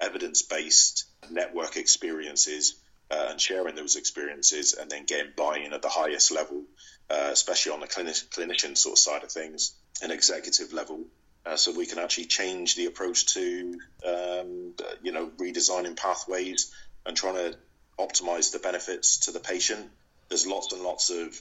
evidence 0.00 0.42
based 0.42 1.04
network 1.30 1.76
experiences 1.76 2.76
uh, 3.10 3.26
and 3.30 3.40
sharing 3.40 3.74
those 3.74 3.96
experiences 3.96 4.74
and 4.74 4.90
then 4.90 5.04
getting 5.04 5.32
buy 5.36 5.58
in 5.58 5.72
at 5.72 5.82
the 5.82 5.88
highest 5.88 6.32
level 6.32 6.64
uh, 7.10 7.30
especially 7.32 7.72
on 7.72 7.80
the 7.80 7.86
clinic, 7.86 8.14
clinician 8.14 8.76
sort 8.76 8.94
of 8.94 8.98
side 8.98 9.22
of 9.22 9.30
things, 9.30 9.74
an 10.02 10.10
executive 10.10 10.72
level, 10.72 11.04
uh, 11.46 11.56
so 11.56 11.72
we 11.72 11.86
can 11.86 11.98
actually 11.98 12.26
change 12.26 12.74
the 12.74 12.86
approach 12.86 13.34
to 13.34 13.78
um, 14.06 14.74
you 15.02 15.12
know 15.12 15.28
redesigning 15.38 15.96
pathways 15.96 16.72
and 17.06 17.16
trying 17.16 17.34
to 17.34 17.56
optimize 17.98 18.52
the 18.52 18.58
benefits 18.58 19.18
to 19.18 19.32
the 19.32 19.40
patient. 19.40 19.90
There's 20.28 20.46
lots 20.46 20.72
and 20.72 20.82
lots 20.82 21.10
of 21.10 21.40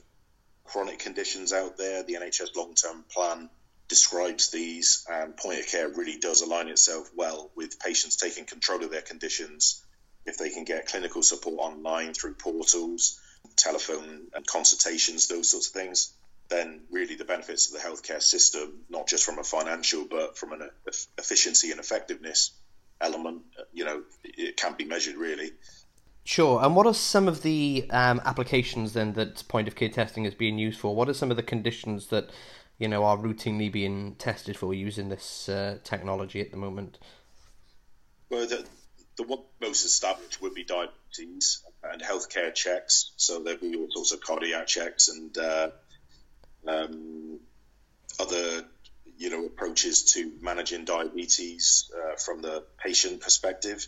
chronic 0.64 1.00
conditions 1.00 1.54
out 1.54 1.78
there. 1.78 2.04
The 2.04 2.16
NHS 2.16 2.56
long-term 2.56 3.06
plan 3.14 3.50
describes 3.88 4.50
these, 4.50 5.06
and 5.10 5.36
point 5.36 5.60
of 5.60 5.68
care 5.68 5.90
really 5.90 6.18
does 6.18 6.42
align 6.42 6.68
itself 6.68 7.10
well 7.16 7.52
with 7.56 7.80
patients 7.80 8.16
taking 8.18 8.46
control 8.46 8.84
of 8.84 8.92
their 8.92 9.02
conditions. 9.02 9.84
If 10.26 10.38
they 10.38 10.50
can 10.50 10.66
get 10.66 10.88
clinical 10.88 11.24
support 11.24 11.60
online 11.60 12.14
through 12.14 12.34
portals, 12.36 13.20
telephone 13.58 14.28
and 14.34 14.48
consultations, 14.48 15.28
those 15.28 15.50
sorts 15.50 15.68
of 15.68 15.74
things, 15.74 16.14
then 16.50 16.82
really 16.92 17.16
the 17.16 17.26
benefits 17.26 17.68
of 17.68 17.74
the 17.74 17.88
healthcare 17.88 18.22
system, 18.22 18.84
not 18.90 19.08
just 19.08 19.26
from 19.26 19.40
a 19.40 19.44
financial, 19.44 20.06
but 20.06 20.38
from 20.38 20.54
an 20.54 20.70
efficiency 21.18 21.72
and 21.72 21.80
effectiveness 21.80 22.52
element, 23.02 23.44
you 23.74 23.86
know, 23.86 24.04
it 24.24 24.58
can't 24.58 24.78
be 24.78 24.86
measured 24.86 25.16
really. 25.16 25.52
Sure. 26.24 26.62
And 26.64 26.76
what 26.76 26.86
are 26.86 26.94
some 26.94 27.28
of 27.28 27.42
the 27.42 27.88
um, 27.90 28.22
applications 28.26 28.94
then 28.94 29.14
that 29.14 29.48
point 29.48 29.68
of 29.68 29.76
care 29.76 29.90
testing 29.90 30.26
is 30.26 30.34
being 30.34 30.58
used 30.58 30.80
for? 30.80 30.94
What 30.96 31.08
are 31.08 31.14
some 31.14 31.32
of 31.32 31.38
the 31.38 31.44
conditions 31.44 32.08
that 32.08 32.30
you 32.78 32.88
know 32.88 33.06
are 33.06 33.18
routinely 33.18 33.72
being 33.72 34.16
tested 34.16 34.58
for 34.58 34.74
using 34.74 35.10
this 35.10 35.48
uh, 35.48 35.78
technology 35.84 36.42
at 36.42 36.52
the 36.52 36.58
moment? 36.58 36.98
Well, 38.30 38.46
the, 38.46 38.66
the 39.16 39.24
one 39.24 39.44
most 39.62 39.86
established 39.86 40.42
would 40.42 40.54
be 40.54 40.66
diabetes 40.66 41.64
and 41.92 42.02
healthcare 42.02 42.54
checks. 42.54 43.12
So 43.18 43.44
there'd 43.44 43.62
be 43.62 43.76
all 43.76 43.90
sorts 43.92 44.12
of 44.12 44.22
cardiac 44.22 44.68
checks 44.68 45.10
and 45.10 45.38
uh, 45.38 45.70
um, 46.68 47.40
other, 48.20 48.66
you 49.18 49.30
know, 49.30 49.46
approaches 49.46 50.14
to 50.14 50.32
managing 50.42 50.86
diabetes 50.86 51.92
uh, 51.96 52.16
from 52.16 52.42
the 52.42 52.64
patient 52.78 53.22
perspective. 53.22 53.88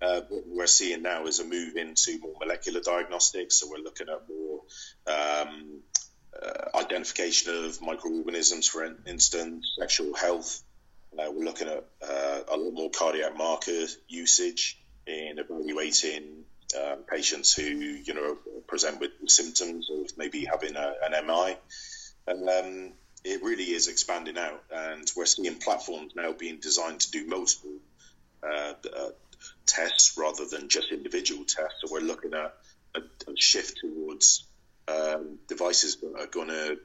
Uh, 0.00 0.20
what 0.28 0.44
we're 0.46 0.66
seeing 0.66 1.02
now 1.02 1.26
is 1.26 1.38
a 1.38 1.44
move 1.44 1.76
into 1.76 2.18
more 2.20 2.34
molecular 2.38 2.80
diagnostics. 2.80 3.56
So 3.56 3.68
we're 3.70 3.82
looking 3.82 4.08
at 4.08 4.28
more 4.28 4.60
um, 5.06 5.80
uh, 6.42 6.78
identification 6.78 7.64
of 7.64 7.80
microorganisms, 7.80 8.66
for 8.66 8.84
instance, 9.06 9.74
sexual 9.78 10.14
health. 10.14 10.62
Uh, 11.18 11.30
we're 11.32 11.44
looking 11.44 11.68
at 11.68 11.84
uh, 12.06 12.40
a 12.48 12.56
lot 12.56 12.72
more 12.72 12.90
cardiac 12.90 13.36
marker 13.38 13.86
usage 14.06 14.78
in 15.06 15.38
evaluating 15.38 16.44
um, 16.74 16.98
patients 17.08 17.54
who, 17.54 17.62
you 17.62 18.14
know, 18.14 18.36
present 18.66 19.00
with 19.00 19.12
symptoms 19.26 19.88
of 19.90 20.16
maybe 20.16 20.44
having 20.44 20.76
a, 20.76 20.94
an 21.02 21.26
MI. 21.26 21.56
And 22.26 22.48
um, 22.48 22.92
it 23.24 23.42
really 23.42 23.64
is 23.64 23.88
expanding 23.88 24.38
out, 24.38 24.62
and 24.72 25.10
we're 25.16 25.26
seeing 25.26 25.56
platforms 25.56 26.12
now 26.14 26.32
being 26.32 26.58
designed 26.60 27.00
to 27.00 27.10
do 27.10 27.26
multiple 27.26 27.78
uh, 28.42 28.74
uh, 28.96 29.10
tests 29.66 30.16
rather 30.16 30.44
than 30.46 30.68
just 30.68 30.92
individual 30.92 31.44
tests. 31.44 31.82
So 31.84 31.92
we're 31.92 32.00
looking 32.00 32.34
at 32.34 32.54
a, 32.94 33.00
a 33.00 33.36
shift 33.36 33.78
towards 33.78 34.44
um, 34.88 35.38
devices 35.48 35.96
that 35.96 36.20
are 36.20 36.28
going 36.28 36.48
to 36.48 36.78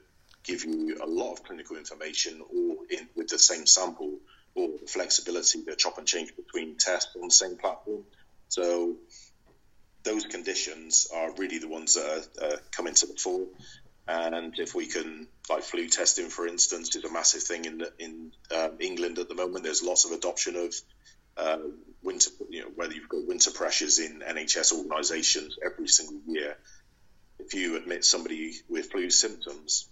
give 0.44 0.66
you 0.66 0.98
a 1.04 1.06
lot 1.06 1.34
of 1.34 1.44
clinical 1.44 1.78
information, 1.78 2.42
or 2.42 2.78
in, 2.90 3.08
with 3.16 3.28
the 3.28 3.38
same 3.38 3.68
sample, 3.68 4.18
or 4.56 4.70
the 4.80 4.88
flexibility 4.88 5.64
to 5.64 5.76
chop 5.76 6.00
and 6.00 6.08
change 6.08 6.36
between 6.36 6.76
tests 6.78 7.16
on 7.16 7.28
the 7.28 7.34
same 7.34 7.56
platform. 7.58 8.04
So 8.50 8.96
those 10.04 10.26
conditions 10.26 11.08
are 11.14 11.34
really 11.36 11.60
the 11.60 11.68
ones 11.68 11.96
that 11.96 12.28
are 12.42 12.60
coming 12.72 12.94
to 12.96 13.06
the 13.08 13.14
fore. 13.14 13.48
And 14.08 14.58
if 14.58 14.74
we 14.74 14.88
can, 14.88 15.28
like 15.50 15.64
flu 15.64 15.88
testing, 15.88 16.30
for 16.30 16.48
instance, 16.48 16.96
is 16.96 17.04
a 17.04 17.12
massive 17.12 17.44
thing 17.44 17.66
in 17.66 17.84
in 18.00 18.32
um, 18.56 18.78
England 18.80 19.20
at 19.20 19.30
the 19.30 19.36
moment. 19.36 19.64
There's 19.64 19.84
lots 19.84 20.06
of 20.06 20.12
adoption 20.12 20.56
of 20.56 20.74
uh, 21.38 21.58
winter, 22.04 22.32
you 22.50 22.62
know, 22.62 22.72
whether 22.76 22.94
you've 22.94 23.10
got 23.10 23.28
winter 23.28 23.52
pressures 23.52 24.00
in 24.00 24.20
NHS 24.20 24.74
organisations 24.74 25.58
every 25.64 25.88
single 25.88 26.20
year. 26.28 26.58
If 27.40 27.54
you 27.54 27.78
admit 27.78 28.06
somebody 28.06 28.54
with 28.70 28.92
flu 28.92 29.10
symptoms 29.10 29.88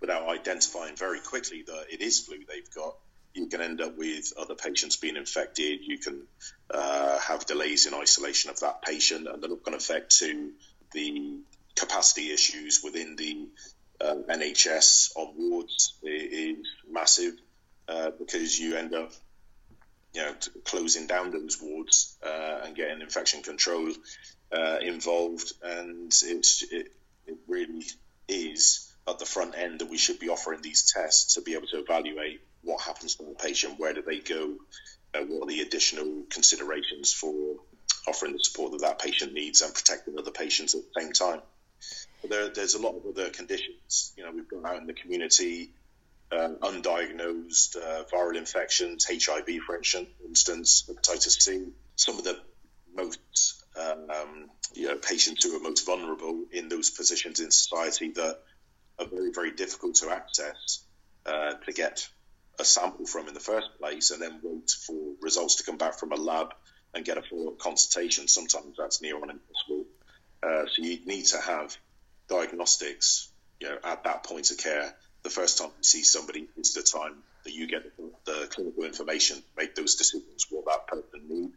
without 0.00 0.28
identifying 0.28 0.96
very 0.96 1.20
quickly 1.20 1.62
that 1.66 1.86
it 1.90 2.00
is 2.00 2.20
flu 2.20 2.38
they've 2.48 2.74
got, 2.74 2.96
you 3.34 3.46
can 3.48 3.60
end 3.60 3.80
up 3.80 3.98
with 3.98 4.32
other 4.38 4.54
patients 4.54 4.96
being 4.96 5.16
infected. 5.16 5.80
You 5.82 5.98
can 5.98 6.22
uh, 6.70 7.18
have 7.18 7.44
delays 7.46 7.86
in 7.86 7.94
isolation 7.94 8.50
of 8.50 8.60
that 8.60 8.82
patient, 8.82 9.26
and 9.26 9.42
that 9.42 9.64
can 9.64 9.74
affect 9.74 10.18
to 10.18 10.52
the 10.92 11.40
capacity 11.74 12.32
issues 12.32 12.80
within 12.82 13.16
the 13.16 13.48
uh, 14.00 14.14
NHS 14.28 15.16
on 15.16 15.34
wards 15.36 15.94
is 16.02 16.66
massive 16.88 17.34
uh, 17.88 18.10
because 18.18 18.58
you 18.58 18.76
end 18.76 18.94
up, 18.94 19.12
you 20.12 20.22
know, 20.22 20.34
closing 20.64 21.06
down 21.06 21.32
those 21.32 21.60
wards 21.60 22.16
uh, 22.24 22.60
and 22.64 22.76
getting 22.76 23.00
infection 23.00 23.42
control 23.42 23.92
uh, 24.52 24.78
involved, 24.80 25.52
and 25.62 26.12
it, 26.24 26.46
it 27.26 27.36
really 27.48 27.84
is 28.28 28.92
at 29.08 29.18
the 29.18 29.26
front 29.26 29.56
end 29.56 29.80
that 29.80 29.90
we 29.90 29.98
should 29.98 30.20
be 30.20 30.28
offering 30.28 30.62
these 30.62 30.92
tests 30.92 31.34
to 31.34 31.42
be 31.42 31.54
able 31.54 31.66
to 31.66 31.80
evaluate 31.80 32.40
what 32.64 32.82
happens 32.82 33.16
to 33.16 33.24
the 33.24 33.34
patient, 33.34 33.78
where 33.78 33.92
do 33.92 34.02
they 34.02 34.18
go, 34.18 34.56
uh, 35.14 35.20
what 35.20 35.44
are 35.44 35.48
the 35.48 35.60
additional 35.60 36.24
considerations 36.30 37.12
for 37.12 37.56
offering 38.06 38.32
the 38.32 38.38
support 38.38 38.72
that 38.72 38.82
that 38.82 38.98
patient 38.98 39.32
needs 39.32 39.62
and 39.62 39.72
protecting 39.74 40.18
other 40.18 40.30
patients 40.30 40.74
at 40.74 40.82
the 40.82 41.00
same 41.00 41.12
time. 41.12 41.40
But 42.20 42.30
there, 42.30 42.48
there's 42.48 42.74
a 42.74 42.80
lot 42.80 42.96
of 42.96 43.06
other 43.06 43.30
conditions. 43.30 44.12
You 44.16 44.24
know, 44.24 44.32
we've 44.32 44.48
got 44.48 44.64
out 44.64 44.76
in 44.76 44.86
the 44.86 44.92
community 44.92 45.70
um, 46.32 46.56
undiagnosed 46.56 47.76
uh, 47.76 48.04
viral 48.12 48.36
infections, 48.36 49.06
HIV, 49.06 49.62
for 49.66 49.76
instance, 49.76 50.88
hepatitis 50.88 51.40
C. 51.40 51.66
Some 51.96 52.18
of 52.18 52.24
the 52.24 52.40
most 52.94 53.64
um, 53.76 54.50
you 54.74 54.88
know, 54.88 54.96
patients 54.96 55.44
who 55.44 55.56
are 55.56 55.60
most 55.60 55.84
vulnerable 55.86 56.44
in 56.52 56.68
those 56.68 56.90
positions 56.90 57.40
in 57.40 57.50
society 57.50 58.10
that 58.12 58.38
are 58.98 59.06
very, 59.06 59.32
very 59.32 59.52
difficult 59.52 59.96
to 59.96 60.10
access 60.10 60.84
uh, 61.26 61.54
to 61.54 61.72
get 61.72 62.08
a 62.58 62.64
sample 62.64 63.06
from 63.06 63.28
in 63.28 63.34
the 63.34 63.40
first 63.40 63.68
place 63.78 64.10
and 64.10 64.22
then 64.22 64.40
wait 64.42 64.70
for 64.70 65.14
results 65.20 65.56
to 65.56 65.64
come 65.64 65.76
back 65.76 65.98
from 65.98 66.12
a 66.12 66.16
lab 66.16 66.54
and 66.94 67.04
get 67.04 67.18
a 67.18 67.22
follow-up 67.22 67.58
consultation. 67.58 68.28
Sometimes 68.28 68.76
that's 68.78 69.02
near 69.02 69.16
on 69.16 69.30
impossible. 69.30 69.84
Uh, 70.42 70.66
so 70.66 70.82
you 70.82 70.98
need 71.06 71.24
to 71.26 71.40
have 71.40 71.76
diagnostics, 72.28 73.30
you 73.60 73.68
know, 73.68 73.78
at 73.84 74.04
that 74.04 74.24
point 74.24 74.50
of 74.50 74.58
care. 74.58 74.94
The 75.22 75.30
first 75.30 75.58
time 75.58 75.70
you 75.78 75.84
see 75.84 76.02
somebody 76.02 76.48
is 76.56 76.74
the 76.74 76.82
time 76.82 77.22
that 77.44 77.52
you 77.52 77.66
get 77.66 77.82
the 78.24 78.48
clinical 78.50 78.84
information, 78.84 79.42
make 79.56 79.74
those 79.74 79.96
decisions 79.96 80.46
what 80.50 80.66
that 80.66 80.86
person 80.86 81.28
needs. 81.28 81.54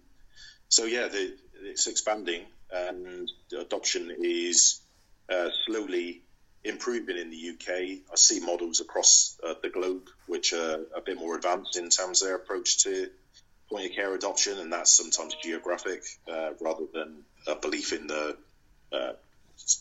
So 0.70 0.86
yeah, 0.86 1.08
the, 1.08 1.34
it's 1.64 1.88
expanding, 1.88 2.44
and 2.72 3.30
adoption 3.58 4.16
is 4.22 4.82
uh, 5.30 5.50
slowly 5.66 6.24
improving 6.64 7.18
in 7.18 7.30
the 7.30 7.50
UK. 7.52 7.70
I 8.12 8.16
see 8.16 8.40
models 8.40 8.80
across 8.80 9.38
uh, 9.44 9.54
the 9.62 9.70
globe 9.70 10.10
which 10.28 10.54
are 10.54 10.80
a 10.96 11.02
bit 11.02 11.18
more 11.18 11.36
advanced 11.36 11.78
in 11.78 11.90
terms 11.90 12.22
of 12.22 12.28
their 12.28 12.36
approach 12.36 12.84
to 12.84 13.10
point 13.70 13.90
of 13.90 13.96
care 13.96 14.14
adoption, 14.14 14.58
and 14.60 14.72
that's 14.72 14.92
sometimes 14.92 15.36
geographic 15.42 16.04
uh, 16.32 16.52
rather 16.62 16.86
than 16.94 17.24
a 17.48 17.56
belief 17.56 17.94
in 17.94 18.08
the 18.08 18.38
uh, 18.92 19.14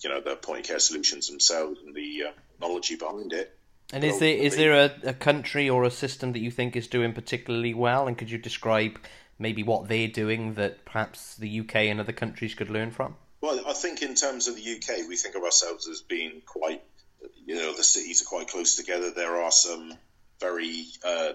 you 0.03 0.11
know 0.11 0.21
the 0.21 0.37
point 0.37 0.61
of 0.61 0.67
care 0.67 0.79
solutions 0.79 1.29
themselves 1.29 1.79
and 1.85 1.95
the 1.95 2.25
uh, 2.29 2.33
technology 2.53 2.97
behind 2.97 3.33
it. 3.33 3.57
And 3.93 4.03
is 4.03 4.19
there 4.19 4.37
is 4.37 4.57
there 4.57 4.73
a, 4.73 5.11
a 5.11 5.15
country 5.15 5.71
or 5.71 5.85
a 5.85 5.91
system 5.91 6.33
that 6.33 6.41
you 6.41 6.51
think 6.51 6.75
is 6.75 6.89
doing 6.89 7.13
particularly 7.13 7.75
well? 7.75 8.09
And 8.09 8.19
could 8.19 8.31
you 8.31 8.39
describe 8.39 8.99
maybe 9.39 9.63
what 9.63 9.89
they're 9.89 10.09
doing 10.09 10.55
that 10.55 10.85
perhaps 10.85 11.37
the 11.37 11.61
UK 11.61 11.77
and 11.77 12.01
other 12.01 12.13
countries 12.13 12.55
could 12.55 12.71
learn 12.71 12.91
from? 12.91 13.17
Well, 13.41 13.61
I 13.67 13.75
think 13.75 14.03
in 14.03 14.15
terms 14.15 14.49
of 14.49 14.57
the 14.57 14.77
UK, 14.77 15.09
we 15.09 15.17
think 15.17 15.35
of 15.35 15.43
ourselves 15.43 15.89
as 15.89 16.01
being 16.01 16.43
quite, 16.47 16.83
you 17.45 17.57
know, 17.57 17.75
the 17.75 17.85
cities 17.85 18.23
are 18.23 18.27
quite 18.27 18.49
close 18.49 18.77
together. 18.77 19.11
There 19.11 19.43
are 19.43 19.51
some 19.51 19.93
very 20.41 20.87
uh, 21.05 21.33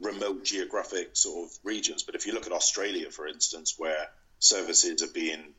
remote 0.00 0.44
geographic 0.44 1.16
sort 1.16 1.48
of 1.48 1.58
regions, 1.62 2.02
but 2.02 2.14
if 2.14 2.26
you 2.26 2.32
look 2.32 2.46
at 2.46 2.52
Australia, 2.52 3.10
for 3.10 3.28
instance, 3.28 3.74
where 3.78 4.08
services 4.38 5.02
are 5.02 5.12
being 5.12 5.54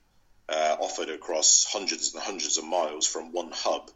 uh, 0.50 0.76
offered 0.80 1.10
across 1.10 1.66
hundreds 1.66 2.14
and 2.14 2.22
hundreds 2.22 2.58
of 2.58 2.66
miles 2.66 3.08
from 3.08 3.32
one 3.32 3.52
hub, 3.52 3.90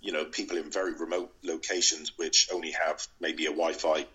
you 0.00 0.12
know, 0.12 0.24
people 0.24 0.56
in 0.56 0.70
very 0.70 0.94
remote 0.94 1.32
locations 1.42 2.16
which 2.16 2.48
only 2.52 2.72
have 2.72 3.06
maybe 3.20 3.46
a 3.46 3.50
Wi-Fi 3.50 4.06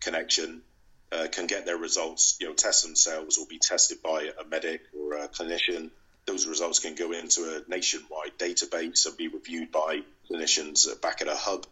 connection 0.00 0.62
uh, 1.10 1.26
can 1.30 1.46
get 1.46 1.66
their 1.66 1.76
results, 1.76 2.36
you 2.40 2.46
know, 2.46 2.54
test 2.54 2.84
themselves 2.84 3.38
or 3.38 3.46
be 3.46 3.58
tested 3.58 3.98
by 4.02 4.30
a 4.40 4.44
medic 4.48 4.82
or 4.96 5.14
a 5.14 5.28
clinician 5.28 5.90
those 6.26 6.46
results 6.46 6.78
can 6.78 6.94
go 6.94 7.12
into 7.12 7.42
a 7.42 7.70
nationwide 7.70 8.38
database 8.38 9.06
and 9.06 9.16
be 9.16 9.28
reviewed 9.28 9.72
by 9.72 10.00
clinicians 10.30 11.00
back 11.00 11.20
at 11.20 11.28
a 11.28 11.34
hub. 11.34 11.66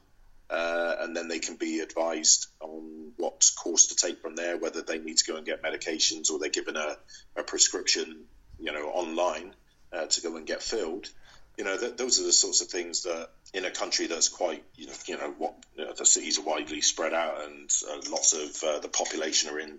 Uh, 0.48 0.96
and 1.00 1.16
then 1.16 1.28
they 1.28 1.38
can 1.38 1.54
be 1.54 1.78
advised 1.78 2.48
on 2.58 3.12
what 3.16 3.48
course 3.56 3.86
to 3.86 3.94
take 3.94 4.20
from 4.20 4.34
there, 4.34 4.58
whether 4.58 4.82
they 4.82 4.98
need 4.98 5.16
to 5.16 5.24
go 5.24 5.36
and 5.36 5.46
get 5.46 5.62
medications 5.62 6.28
or 6.30 6.40
they're 6.40 6.48
given 6.48 6.76
a, 6.76 6.96
a 7.36 7.44
prescription, 7.44 8.24
you 8.58 8.72
know, 8.72 8.88
online 8.88 9.54
uh, 9.92 10.06
to 10.06 10.20
go 10.20 10.36
and 10.36 10.48
get 10.48 10.60
filled. 10.60 11.08
You 11.56 11.62
know, 11.62 11.78
th- 11.78 11.96
those 11.96 12.18
are 12.18 12.24
the 12.24 12.32
sorts 12.32 12.62
of 12.62 12.68
things 12.68 13.04
that 13.04 13.28
in 13.54 13.64
a 13.64 13.70
country 13.70 14.08
that's 14.08 14.28
quite, 14.28 14.64
you 14.74 14.88
know, 14.88 14.92
you 15.06 15.16
know 15.18 15.34
what 15.38 15.54
you 15.76 15.84
know, 15.84 15.92
the 15.92 16.06
cities 16.06 16.40
are 16.40 16.44
widely 16.44 16.80
spread 16.80 17.14
out 17.14 17.44
and 17.44 17.70
uh, 17.88 18.00
lots 18.10 18.32
of 18.32 18.82
the 18.82 18.88
population 18.88 19.50
are 19.50 19.60
in 19.60 19.78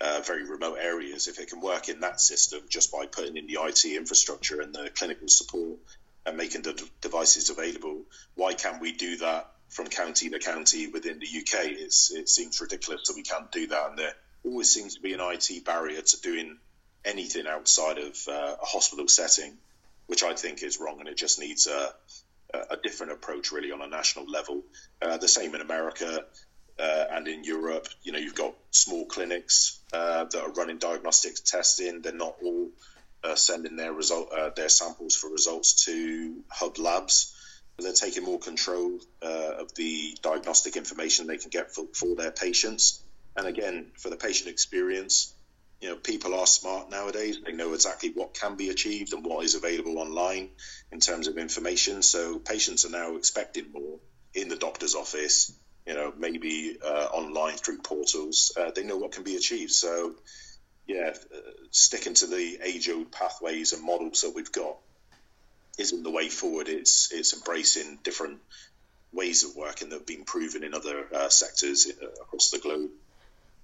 uh, 0.00 0.20
very 0.24 0.44
remote 0.44 0.78
areas, 0.80 1.28
if 1.28 1.38
it 1.38 1.48
can 1.48 1.60
work 1.60 1.88
in 1.88 2.00
that 2.00 2.20
system 2.20 2.60
just 2.68 2.92
by 2.92 3.06
putting 3.06 3.36
in 3.36 3.46
the 3.46 3.58
IT 3.60 3.84
infrastructure 3.84 4.60
and 4.60 4.74
the 4.74 4.90
clinical 4.94 5.28
support 5.28 5.78
and 6.26 6.36
making 6.36 6.62
the 6.62 6.74
d- 6.74 6.90
devices 7.00 7.50
available, 7.50 8.02
why 8.34 8.52
can't 8.52 8.80
we 8.80 8.92
do 8.92 9.16
that 9.18 9.50
from 9.68 9.86
county 9.86 10.28
to 10.28 10.38
county 10.38 10.86
within 10.88 11.18
the 11.18 11.26
UK? 11.26 11.66
It's, 11.66 12.10
it 12.10 12.28
seems 12.28 12.60
ridiculous 12.60 13.08
that 13.08 13.16
we 13.16 13.22
can't 13.22 13.50
do 13.50 13.66
that. 13.68 13.90
And 13.90 13.98
there 13.98 14.12
always 14.44 14.70
seems 14.70 14.96
to 14.96 15.00
be 15.00 15.14
an 15.14 15.20
IT 15.20 15.64
barrier 15.64 16.02
to 16.02 16.20
doing 16.20 16.58
anything 17.04 17.46
outside 17.46 17.98
of 17.98 18.16
uh, 18.28 18.56
a 18.60 18.66
hospital 18.66 19.08
setting, 19.08 19.56
which 20.08 20.22
I 20.22 20.34
think 20.34 20.62
is 20.62 20.78
wrong 20.78 21.00
and 21.00 21.08
it 21.08 21.16
just 21.16 21.38
needs 21.38 21.66
a, 21.66 21.94
a 22.52 22.76
different 22.82 23.12
approach 23.12 23.50
really 23.50 23.72
on 23.72 23.80
a 23.80 23.86
national 23.86 24.26
level. 24.26 24.62
Uh, 25.00 25.16
the 25.16 25.28
same 25.28 25.54
in 25.54 25.60
America 25.60 26.24
uh, 26.78 27.04
and 27.10 27.26
in 27.26 27.44
Europe, 27.44 27.88
you 28.02 28.12
know, 28.12 28.18
you've 28.18 28.34
got 28.34 28.54
small 28.70 29.06
clinics 29.06 29.80
uh, 29.92 30.24
that 30.24 30.42
are 30.42 30.52
running 30.52 30.78
diagnostics 30.78 31.40
testing. 31.40 32.02
They're 32.02 32.12
not 32.12 32.36
all 32.42 32.68
uh, 33.24 33.34
sending 33.34 33.76
their 33.76 33.92
result 33.92 34.30
uh, 34.32 34.50
their 34.50 34.68
samples 34.68 35.16
for 35.16 35.30
results 35.30 35.86
to 35.86 36.42
hub 36.50 36.78
labs. 36.78 37.34
They're 37.78 37.92
taking 37.92 38.24
more 38.24 38.38
control 38.38 39.00
uh, 39.22 39.52
of 39.58 39.74
the 39.74 40.16
diagnostic 40.22 40.76
information 40.76 41.26
they 41.26 41.36
can 41.36 41.50
get 41.50 41.74
for, 41.74 41.84
for 41.92 42.14
their 42.14 42.30
patients. 42.30 43.02
And 43.36 43.46
again, 43.46 43.92
for 43.98 44.08
the 44.08 44.16
patient 44.16 44.48
experience, 44.48 45.34
you 45.82 45.90
know, 45.90 45.96
people 45.96 46.34
are 46.34 46.46
smart 46.46 46.90
nowadays. 46.90 47.38
They 47.44 47.52
know 47.52 47.74
exactly 47.74 48.12
what 48.14 48.32
can 48.32 48.56
be 48.56 48.70
achieved 48.70 49.12
and 49.12 49.22
what 49.24 49.44
is 49.44 49.54
available 49.54 49.98
online 49.98 50.48
in 50.90 51.00
terms 51.00 51.28
of 51.28 51.36
information. 51.36 52.00
So 52.00 52.38
patients 52.38 52.86
are 52.86 52.90
now 52.90 53.16
expecting 53.16 53.72
more 53.72 53.98
in 54.32 54.48
the 54.48 54.56
doctor's 54.56 54.94
office 54.94 55.52
you 55.86 55.94
know, 55.94 56.12
maybe 56.18 56.76
uh, 56.84 57.08
online 57.12 57.56
through 57.56 57.78
portals, 57.78 58.52
uh, 58.56 58.70
they 58.72 58.82
know 58.82 58.96
what 58.96 59.12
can 59.12 59.22
be 59.22 59.36
achieved. 59.36 59.70
So, 59.70 60.14
yeah, 60.86 61.14
uh, 61.34 61.38
sticking 61.70 62.14
to 62.14 62.26
the 62.26 62.58
age-old 62.62 63.12
pathways 63.12 63.72
and 63.72 63.84
models 63.84 64.22
that 64.22 64.34
we've 64.34 64.50
got 64.50 64.76
isn't 65.78 66.02
the 66.02 66.10
way 66.10 66.28
forward. 66.28 66.68
It's 66.68 67.12
it's 67.12 67.34
embracing 67.34 67.98
different 68.02 68.40
ways 69.12 69.44
of 69.44 69.54
working 69.56 69.90
that 69.90 69.96
have 69.96 70.06
been 70.06 70.24
proven 70.24 70.64
in 70.64 70.74
other 70.74 71.06
uh, 71.14 71.28
sectors 71.28 71.86
uh, 71.86 72.06
across 72.22 72.50
the 72.50 72.58
globe. 72.58 72.90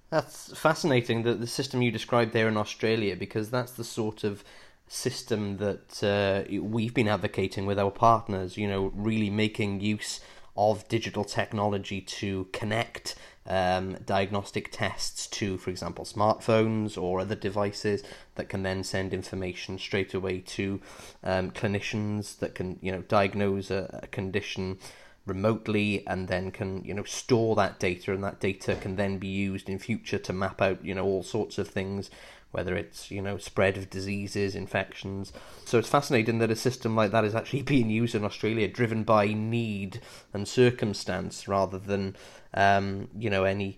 That's 0.09 0.57
fascinating. 0.57 1.23
The 1.23 1.33
the 1.33 1.47
system 1.47 1.81
you 1.81 1.91
described 1.91 2.33
there 2.33 2.47
in 2.47 2.55
Australia, 2.55 3.15
because 3.15 3.49
that's 3.49 3.73
the 3.73 3.83
sort 3.83 4.23
of 4.23 4.43
system 4.87 5.57
that 5.57 6.03
uh, 6.03 6.49
we've 6.61 6.93
been 6.93 7.07
advocating 7.07 7.65
with 7.65 7.79
our 7.79 7.91
partners. 7.91 8.57
You 8.57 8.67
know, 8.67 8.91
really 8.95 9.29
making 9.29 9.81
use 9.81 10.21
of 10.55 10.87
digital 10.87 11.23
technology 11.23 12.01
to 12.01 12.47
connect 12.53 13.15
um, 13.45 13.97
diagnostic 14.05 14.71
tests 14.71 15.27
to, 15.27 15.57
for 15.57 15.69
example, 15.69 16.05
smartphones 16.05 17.01
or 17.01 17.19
other 17.19 17.35
devices 17.35 18.03
that 18.35 18.49
can 18.49 18.63
then 18.63 18.83
send 18.83 19.13
information 19.13 19.77
straight 19.77 20.13
away 20.13 20.39
to 20.39 20.79
um, 21.23 21.51
clinicians 21.51 22.37
that 22.39 22.55
can, 22.55 22.79
you 22.81 22.91
know, 22.91 23.01
diagnose 23.01 23.69
a, 23.69 23.99
a 24.03 24.07
condition 24.07 24.77
remotely 25.25 26.05
and 26.05 26.27
then 26.27 26.51
can 26.51 26.83
you 26.83 26.93
know 26.93 27.03
store 27.03 27.55
that 27.55 27.79
data 27.79 28.13
and 28.13 28.23
that 28.23 28.41
data 28.41 28.75
can 28.75 28.97
then 28.97 29.17
be 29.17 29.27
used 29.27 29.69
in 29.69 29.79
future 29.79 30.17
to 30.17 30.33
map 30.33 30.61
out 30.61 30.83
you 30.83 30.93
know 30.93 31.05
all 31.05 31.23
sorts 31.23 31.57
of 31.57 31.65
things 31.65 32.09
whether 32.53 32.75
it's 32.75 33.11
you 33.11 33.21
know 33.21 33.37
spread 33.37 33.77
of 33.77 33.89
diseases, 33.89 34.55
infections. 34.55 35.33
So 35.65 35.79
it's 35.79 35.89
fascinating 35.89 36.37
that 36.39 36.51
a 36.51 36.55
system 36.55 36.95
like 36.95 37.11
that 37.11 37.25
is 37.25 37.35
actually 37.35 37.61
being 37.73 37.89
used 37.89 38.15
in 38.15 38.23
Australia, 38.23 38.67
driven 38.67 39.03
by 39.03 39.27
need 39.33 39.99
and 40.33 40.47
circumstance, 40.47 41.47
rather 41.47 41.77
than 41.77 42.15
um, 42.53 43.09
you 43.17 43.29
know 43.29 43.43
any 43.43 43.77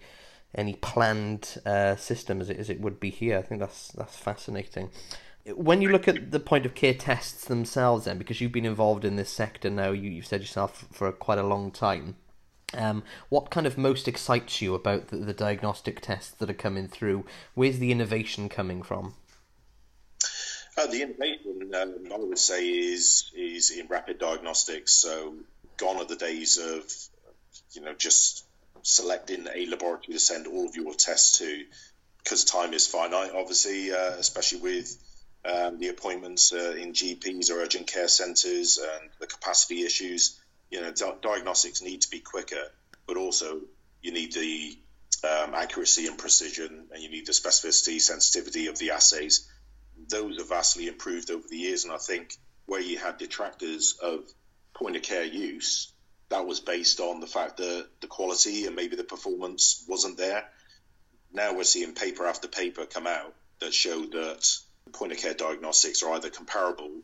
any 0.53 0.74
planned 0.75 1.58
uh, 1.65 1.96
system 1.96 2.41
as 2.41 2.50
it 2.50 2.58
as 2.58 2.70
it 2.70 2.82
would 2.82 3.00
be 3.00 3.10
here. 3.10 3.38
I 3.39 3.41
think 3.41 3.62
that's 3.62 3.88
that's 3.89 4.17
fascinating. 4.17 4.91
When 5.55 5.82
you 5.82 5.89
look 5.89 6.08
at 6.08 6.32
the 6.32 6.39
point 6.39 6.65
of 6.65 6.74
care 6.74 6.96
tests 6.96 7.46
themselves, 7.46 8.05
then 8.05 8.17
because 8.17 8.41
you've 8.41 8.51
been 8.51 8.65
involved 8.65 9.05
in 9.05 9.15
this 9.15 9.29
sector 9.29 9.70
now, 9.70 9.91
you, 9.91 10.10
you've 10.10 10.25
said 10.25 10.41
yourself 10.41 10.88
for 10.91 11.12
quite 11.12 11.38
a 11.38 11.44
long 11.44 11.70
time 11.70 12.15
um, 12.74 13.03
what 13.29 13.51
kind 13.51 13.67
of 13.67 13.77
most 13.77 14.07
excites 14.07 14.62
you 14.62 14.74
about 14.75 15.07
the, 15.07 15.17
the, 15.17 15.34
diagnostic 15.34 16.01
tests 16.01 16.31
that 16.31 16.50
are 16.50 16.53
coming 16.53 16.88
through? 16.88 17.25
Where's 17.53 17.79
the 17.79 17.91
innovation 17.91 18.50
coming 18.50 18.81
from? 18.81 19.13
Uh, 20.77 20.88
the 20.88 21.03
innovation, 21.03 21.74
um, 21.74 21.95
I 22.13 22.17
would 22.17 22.39
say, 22.39 22.67
is 22.67 23.31
is 23.36 23.72
in 23.72 23.88
rapid 23.88 24.19
diagnostics. 24.19 24.93
So, 24.93 25.36
gone 25.77 25.98
are 25.98 26.05
the 26.05 26.15
days 26.15 26.57
of, 26.57 26.84
you 27.72 27.81
know, 27.81 27.93
just 27.93 28.45
selecting 28.81 29.48
a 29.53 29.65
laboratory 29.67 30.13
to 30.13 30.19
send 30.19 30.48
all 30.48 30.67
of 30.67 30.75
your 30.75 30.93
tests 30.93 31.38
to, 31.39 31.63
because 32.24 32.43
time 32.43 32.74
is 32.74 32.88
finite. 32.88 33.31
Obviously, 33.34 33.91
uh, 33.91 34.15
especially 34.17 34.60
with 34.60 34.98
um, 35.45 35.79
the 35.79 35.89
appointments 35.89 36.51
uh, 36.51 36.75
in 36.77 36.91
GPs 36.91 37.51
or 37.51 37.62
urgent 37.62 37.88
care 37.88 38.07
centres 38.07 38.79
and 38.79 39.10
the 39.19 39.27
capacity 39.27 39.84
issues 39.84 40.39
you 40.69 40.81
know, 40.81 40.91
di- 40.91 41.15
diagnostics 41.22 41.81
need 41.81 42.01
to 42.01 42.10
be 42.10 42.19
quicker, 42.19 42.72
but 43.07 43.17
also 43.17 43.62
you 44.01 44.12
need 44.12 44.34
the 44.34 44.77
um, 45.24 45.55
accuracy 45.55 46.07
and 46.07 46.17
precision, 46.17 46.88
and 46.91 47.01
you 47.01 47.10
need 47.10 47.25
the 47.25 47.31
specificity, 47.31 48.00
sensitivity 48.00 48.67
of 48.67 48.77
the 48.77 48.91
assays. 48.91 49.50
Those 50.10 50.38
have 50.38 50.50
vastly 50.50 50.88
improved 50.88 51.31
over 51.31 51.48
the 51.48 51.57
years, 51.57 51.84
and 51.84 51.93
I 51.93 51.98
think 51.98 52.36
where 52.65 52.81
you 52.81 52.98
had 52.98 53.17
detractors 53.17 53.98
of 54.01 54.24
point 54.74 54.95
of 54.95 55.01
care 55.01 55.24
use, 55.24 55.92
that 56.29 56.46
was 56.46 56.59
based 56.59 57.00
on 57.00 57.20
the 57.20 57.27
fact 57.27 57.57
that 57.57 57.87
the 58.01 58.07
quality 58.07 58.66
and 58.66 58.75
maybe 58.75 58.96
the 58.96 59.03
performance 59.03 59.85
wasn't 59.87 60.18
there. 60.18 60.44
Now 61.31 61.53
we're 61.55 61.63
seeing 61.63 61.94
paper 61.94 62.25
after 62.25 62.48
paper 62.48 62.85
come 62.85 63.07
out 63.07 63.33
that 63.59 63.74
show 63.74 64.01
that 64.01 64.57
point 64.92 65.11
of 65.11 65.18
care 65.18 65.33
diagnostics 65.33 66.03
are 66.03 66.13
either 66.13 66.29
comparable 66.29 67.01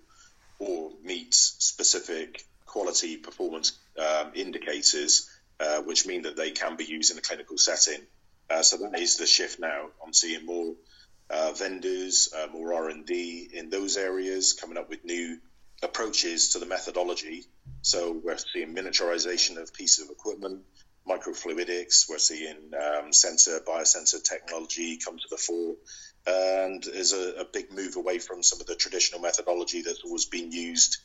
or 0.59 0.91
meet 1.03 1.33
specific 1.33 2.45
quality 2.71 3.17
performance 3.17 3.77
um, 3.99 4.31
indicators, 4.34 5.29
uh, 5.60 5.81
which 5.81 6.07
mean 6.07 6.21
that 6.21 6.38
they 6.38 6.51
can 6.51 6.77
be 6.77 6.86
used 6.86 7.12
in 7.12 7.17
a 7.17 7.21
clinical 7.21 7.57
setting. 7.57 8.01
Uh, 8.49 8.62
so 8.62 8.77
that 8.77 8.97
is 8.97 9.17
the 9.17 9.27
shift 9.27 9.60
now. 9.60 9.88
I'm 10.03 10.13
seeing 10.13 10.45
more 10.45 10.75
uh, 11.29 11.51
vendors, 11.51 12.34
uh, 12.34 12.47
more 12.51 12.73
R&D 12.73 13.49
in 13.53 13.69
those 13.69 13.97
areas, 13.97 14.53
coming 14.53 14.77
up 14.77 14.89
with 14.89 15.03
new 15.03 15.38
approaches 15.84 16.49
to 16.49 16.60
the 16.60 16.65
methodology. 16.65 17.45
So 17.81 18.19
we're 18.23 18.38
seeing 18.38 18.73
miniaturization 18.73 19.57
of 19.57 19.73
pieces 19.73 20.05
of 20.05 20.12
equipment, 20.12 20.62
microfluidics. 21.07 22.10
We're 22.10 22.19
seeing 22.19 22.71
um, 22.73 23.12
sensor, 23.12 23.60
biosensor 23.67 24.23
technology 24.23 24.97
come 24.97 25.17
to 25.17 25.27
the 25.29 25.38
fore. 25.38 25.75
And 26.25 26.84
there's 26.84 27.13
a, 27.13 27.41
a, 27.41 27.45
big 27.45 27.73
move 27.73 27.95
away 27.95 28.19
from 28.19 28.43
some 28.43 28.62
of 28.62 28.67
the 28.67 28.75
traditional 28.75 29.21
methodology 29.21 29.81
that's 29.81 30.03
always 30.03 30.25
been 30.25 30.51
used 30.51 30.97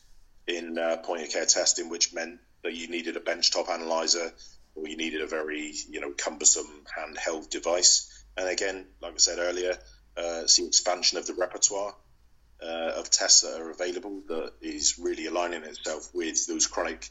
in 0.46 0.78
uh, 0.78 0.98
point 0.98 1.22
of 1.22 1.30
care 1.30 1.46
testing, 1.46 1.88
which 1.88 2.12
meant 2.12 2.40
that 2.62 2.74
you 2.74 2.88
needed 2.88 3.16
a 3.16 3.20
benchtop 3.20 3.68
analyzer 3.68 4.32
or 4.74 4.86
you 4.86 4.96
needed 4.96 5.22
a 5.22 5.26
very 5.26 5.72
you 5.88 6.00
know 6.00 6.12
cumbersome 6.12 6.84
handheld 6.96 7.50
device. 7.50 8.24
And 8.36 8.48
again, 8.48 8.86
like 9.00 9.14
I 9.14 9.18
said 9.18 9.38
earlier, 9.38 9.72
uh, 10.16 10.42
it's 10.42 10.56
the 10.56 10.66
expansion 10.66 11.18
of 11.18 11.26
the 11.26 11.34
repertoire 11.34 11.94
uh, 12.62 12.92
of 12.96 13.10
tests 13.10 13.42
that 13.42 13.60
are 13.60 13.70
available 13.70 14.22
that 14.28 14.52
is 14.60 14.98
really 14.98 15.26
aligning 15.26 15.64
itself 15.64 16.10
with 16.14 16.46
those 16.46 16.66
chronic 16.66 17.10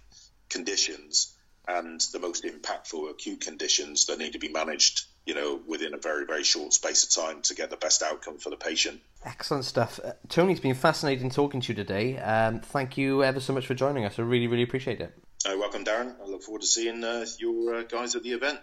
conditions 0.50 1.36
and 1.68 2.00
the 2.14 2.20
most 2.20 2.44
impactful 2.44 3.10
acute 3.10 3.42
conditions 3.42 4.06
that 4.06 4.20
need 4.20 4.34
to 4.34 4.40
be 4.40 4.50
managed 4.50 5.06
you 5.26 5.34
know, 5.34 5.60
within 5.68 5.94
a 5.94 5.98
very, 5.98 6.26
very 6.26 6.44
short 6.44 6.74
space 6.74 7.04
of 7.04 7.10
time 7.24 7.42
to 7.42 7.56
get 7.56 7.70
the 7.70 7.78
best 7.78 8.04
outcome 8.04 8.38
for 8.38 8.50
the 8.50 8.56
patient. 8.56 9.02
Excellent 9.26 9.66
stuff. 9.66 10.00
Uh, 10.04 10.14
Tony, 10.30 10.52
it's 10.52 10.62
been 10.62 10.76
fascinating 10.76 11.30
talking 11.30 11.62
to 11.62 11.70
you 11.70 11.76
today. 11.76 12.18
Um, 12.20 12.60
thank 12.60 12.98
you 12.98 13.24
ever 13.24 13.40
so 13.40 13.54
much 13.54 13.66
for 13.66 13.74
joining 13.74 14.06
us. 14.06 14.20
I 14.20 14.22
really, 14.22 14.48
really 14.48 14.64
appreciate 14.64 15.02
it. 15.02 15.18
Uh, 15.48 15.56
welcome, 15.58 15.84
Darren. 15.84 16.16
I 16.22 16.28
look 16.28 16.44
forward 16.44 16.62
to 16.62 16.68
seeing 16.68 17.04
uh, 17.04 17.26
your 17.40 17.76
uh, 17.76 17.84
guys 17.84 18.16
at 18.16 18.24
the 18.24 18.32
event. 18.32 18.60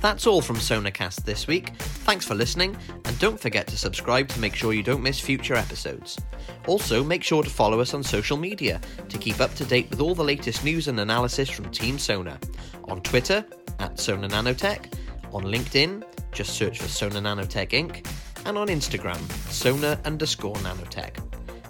That's 0.00 0.26
all 0.26 0.42
from 0.42 0.56
Sonacast 0.56 1.24
this 1.24 1.46
week. 1.46 1.70
Thanks 1.76 2.24
for 2.24 2.34
listening, 2.34 2.76
and 3.04 3.18
don't 3.18 3.38
forget 3.38 3.66
to 3.68 3.78
subscribe 3.78 4.28
to 4.28 4.40
make 4.40 4.54
sure 4.54 4.72
you 4.72 4.82
don't 4.82 5.02
miss 5.02 5.20
future 5.20 5.54
episodes. 5.54 6.18
Also, 6.66 7.04
make 7.04 7.22
sure 7.22 7.42
to 7.42 7.48
follow 7.48 7.80
us 7.80 7.94
on 7.94 8.02
social 8.02 8.36
media 8.36 8.80
to 9.08 9.16
keep 9.16 9.40
up 9.40 9.54
to 9.54 9.64
date 9.64 9.88
with 9.88 10.00
all 10.00 10.14
the 10.14 10.24
latest 10.24 10.64
news 10.64 10.88
and 10.88 10.98
analysis 10.98 11.48
from 11.48 11.70
Team 11.70 11.98
Sona. 11.98 12.38
On 12.88 13.00
Twitter, 13.00 13.44
at 13.78 13.98
Sona 13.98 14.28
Nanotech, 14.28 14.92
on 15.36 15.44
LinkedIn, 15.44 16.02
just 16.32 16.54
search 16.54 16.78
for 16.78 16.88
Sona 16.88 17.20
Nanotech 17.20 17.68
Inc., 17.68 18.06
and 18.46 18.56
on 18.56 18.68
Instagram, 18.68 19.20
Sona 19.50 20.00
underscore 20.06 20.54
Nanotech. 20.56 21.16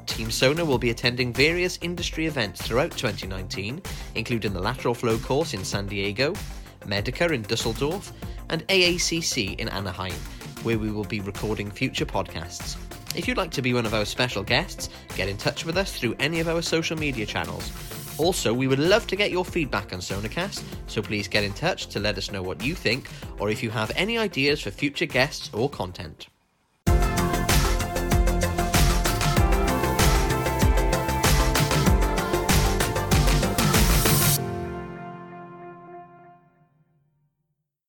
Team 0.07 0.31
Sona 0.31 0.64
will 0.64 0.79
be 0.79 0.90
attending 0.90 1.33
various 1.33 1.76
industry 1.83 2.26
events 2.26 2.62
throughout 2.62 2.92
2019, 2.92 3.83
including 4.14 4.52
the 4.52 4.61
Lateral 4.61 4.94
Flow 4.94 5.18
course 5.18 5.52
in 5.52 5.64
San 5.64 5.87
Diego, 5.87 6.33
Medica 6.87 7.33
in 7.33 7.42
Dusseldorf, 7.42 8.12
and 8.50 8.64
AACC 8.68 9.59
in 9.59 9.68
Anaheim, 9.70 10.14
where 10.62 10.79
we 10.79 10.92
will 10.92 11.05
be 11.05 11.20
recording 11.20 11.68
future 11.68 12.07
podcasts. 12.07 12.76
If 13.16 13.26
you'd 13.26 13.37
like 13.37 13.50
to 13.50 13.62
be 13.62 13.74
one 13.74 13.87
of 13.87 13.94
our 13.94 14.05
special 14.05 14.44
guests, 14.44 14.90
get 15.16 15.29
in 15.29 15.38
touch 15.38 15.64
with 15.64 15.76
us 15.76 15.98
through 15.98 16.14
any 16.20 16.38
of 16.38 16.46
our 16.46 16.62
social 16.62 16.96
media 16.96 17.26
channels 17.26 17.72
also, 18.18 18.52
we 18.52 18.66
would 18.66 18.79
love 18.79 19.07
to 19.09 19.16
get 19.16 19.31
your 19.31 19.44
feedback 19.44 19.92
on 19.92 20.00
Sonacast, 20.00 20.62
so 20.87 21.02
please 21.02 21.29
get 21.29 21.44
in 21.44 21.52
touch 21.52 21.87
to 21.88 22.00
let 22.00 22.18
us 22.18 22.31
know 22.31 22.42
what 22.42 22.64
you 22.64 22.74
think 22.74 23.09
or 23.38 23.50
if 23.50 23.62
you 23.62 23.70
have 23.70 23.92
any 23.96 24.18
ideas 24.18 24.61
for 24.61 24.70
future 24.70 25.07
guests 25.07 25.50
or 25.52 25.68
content. 25.68 26.29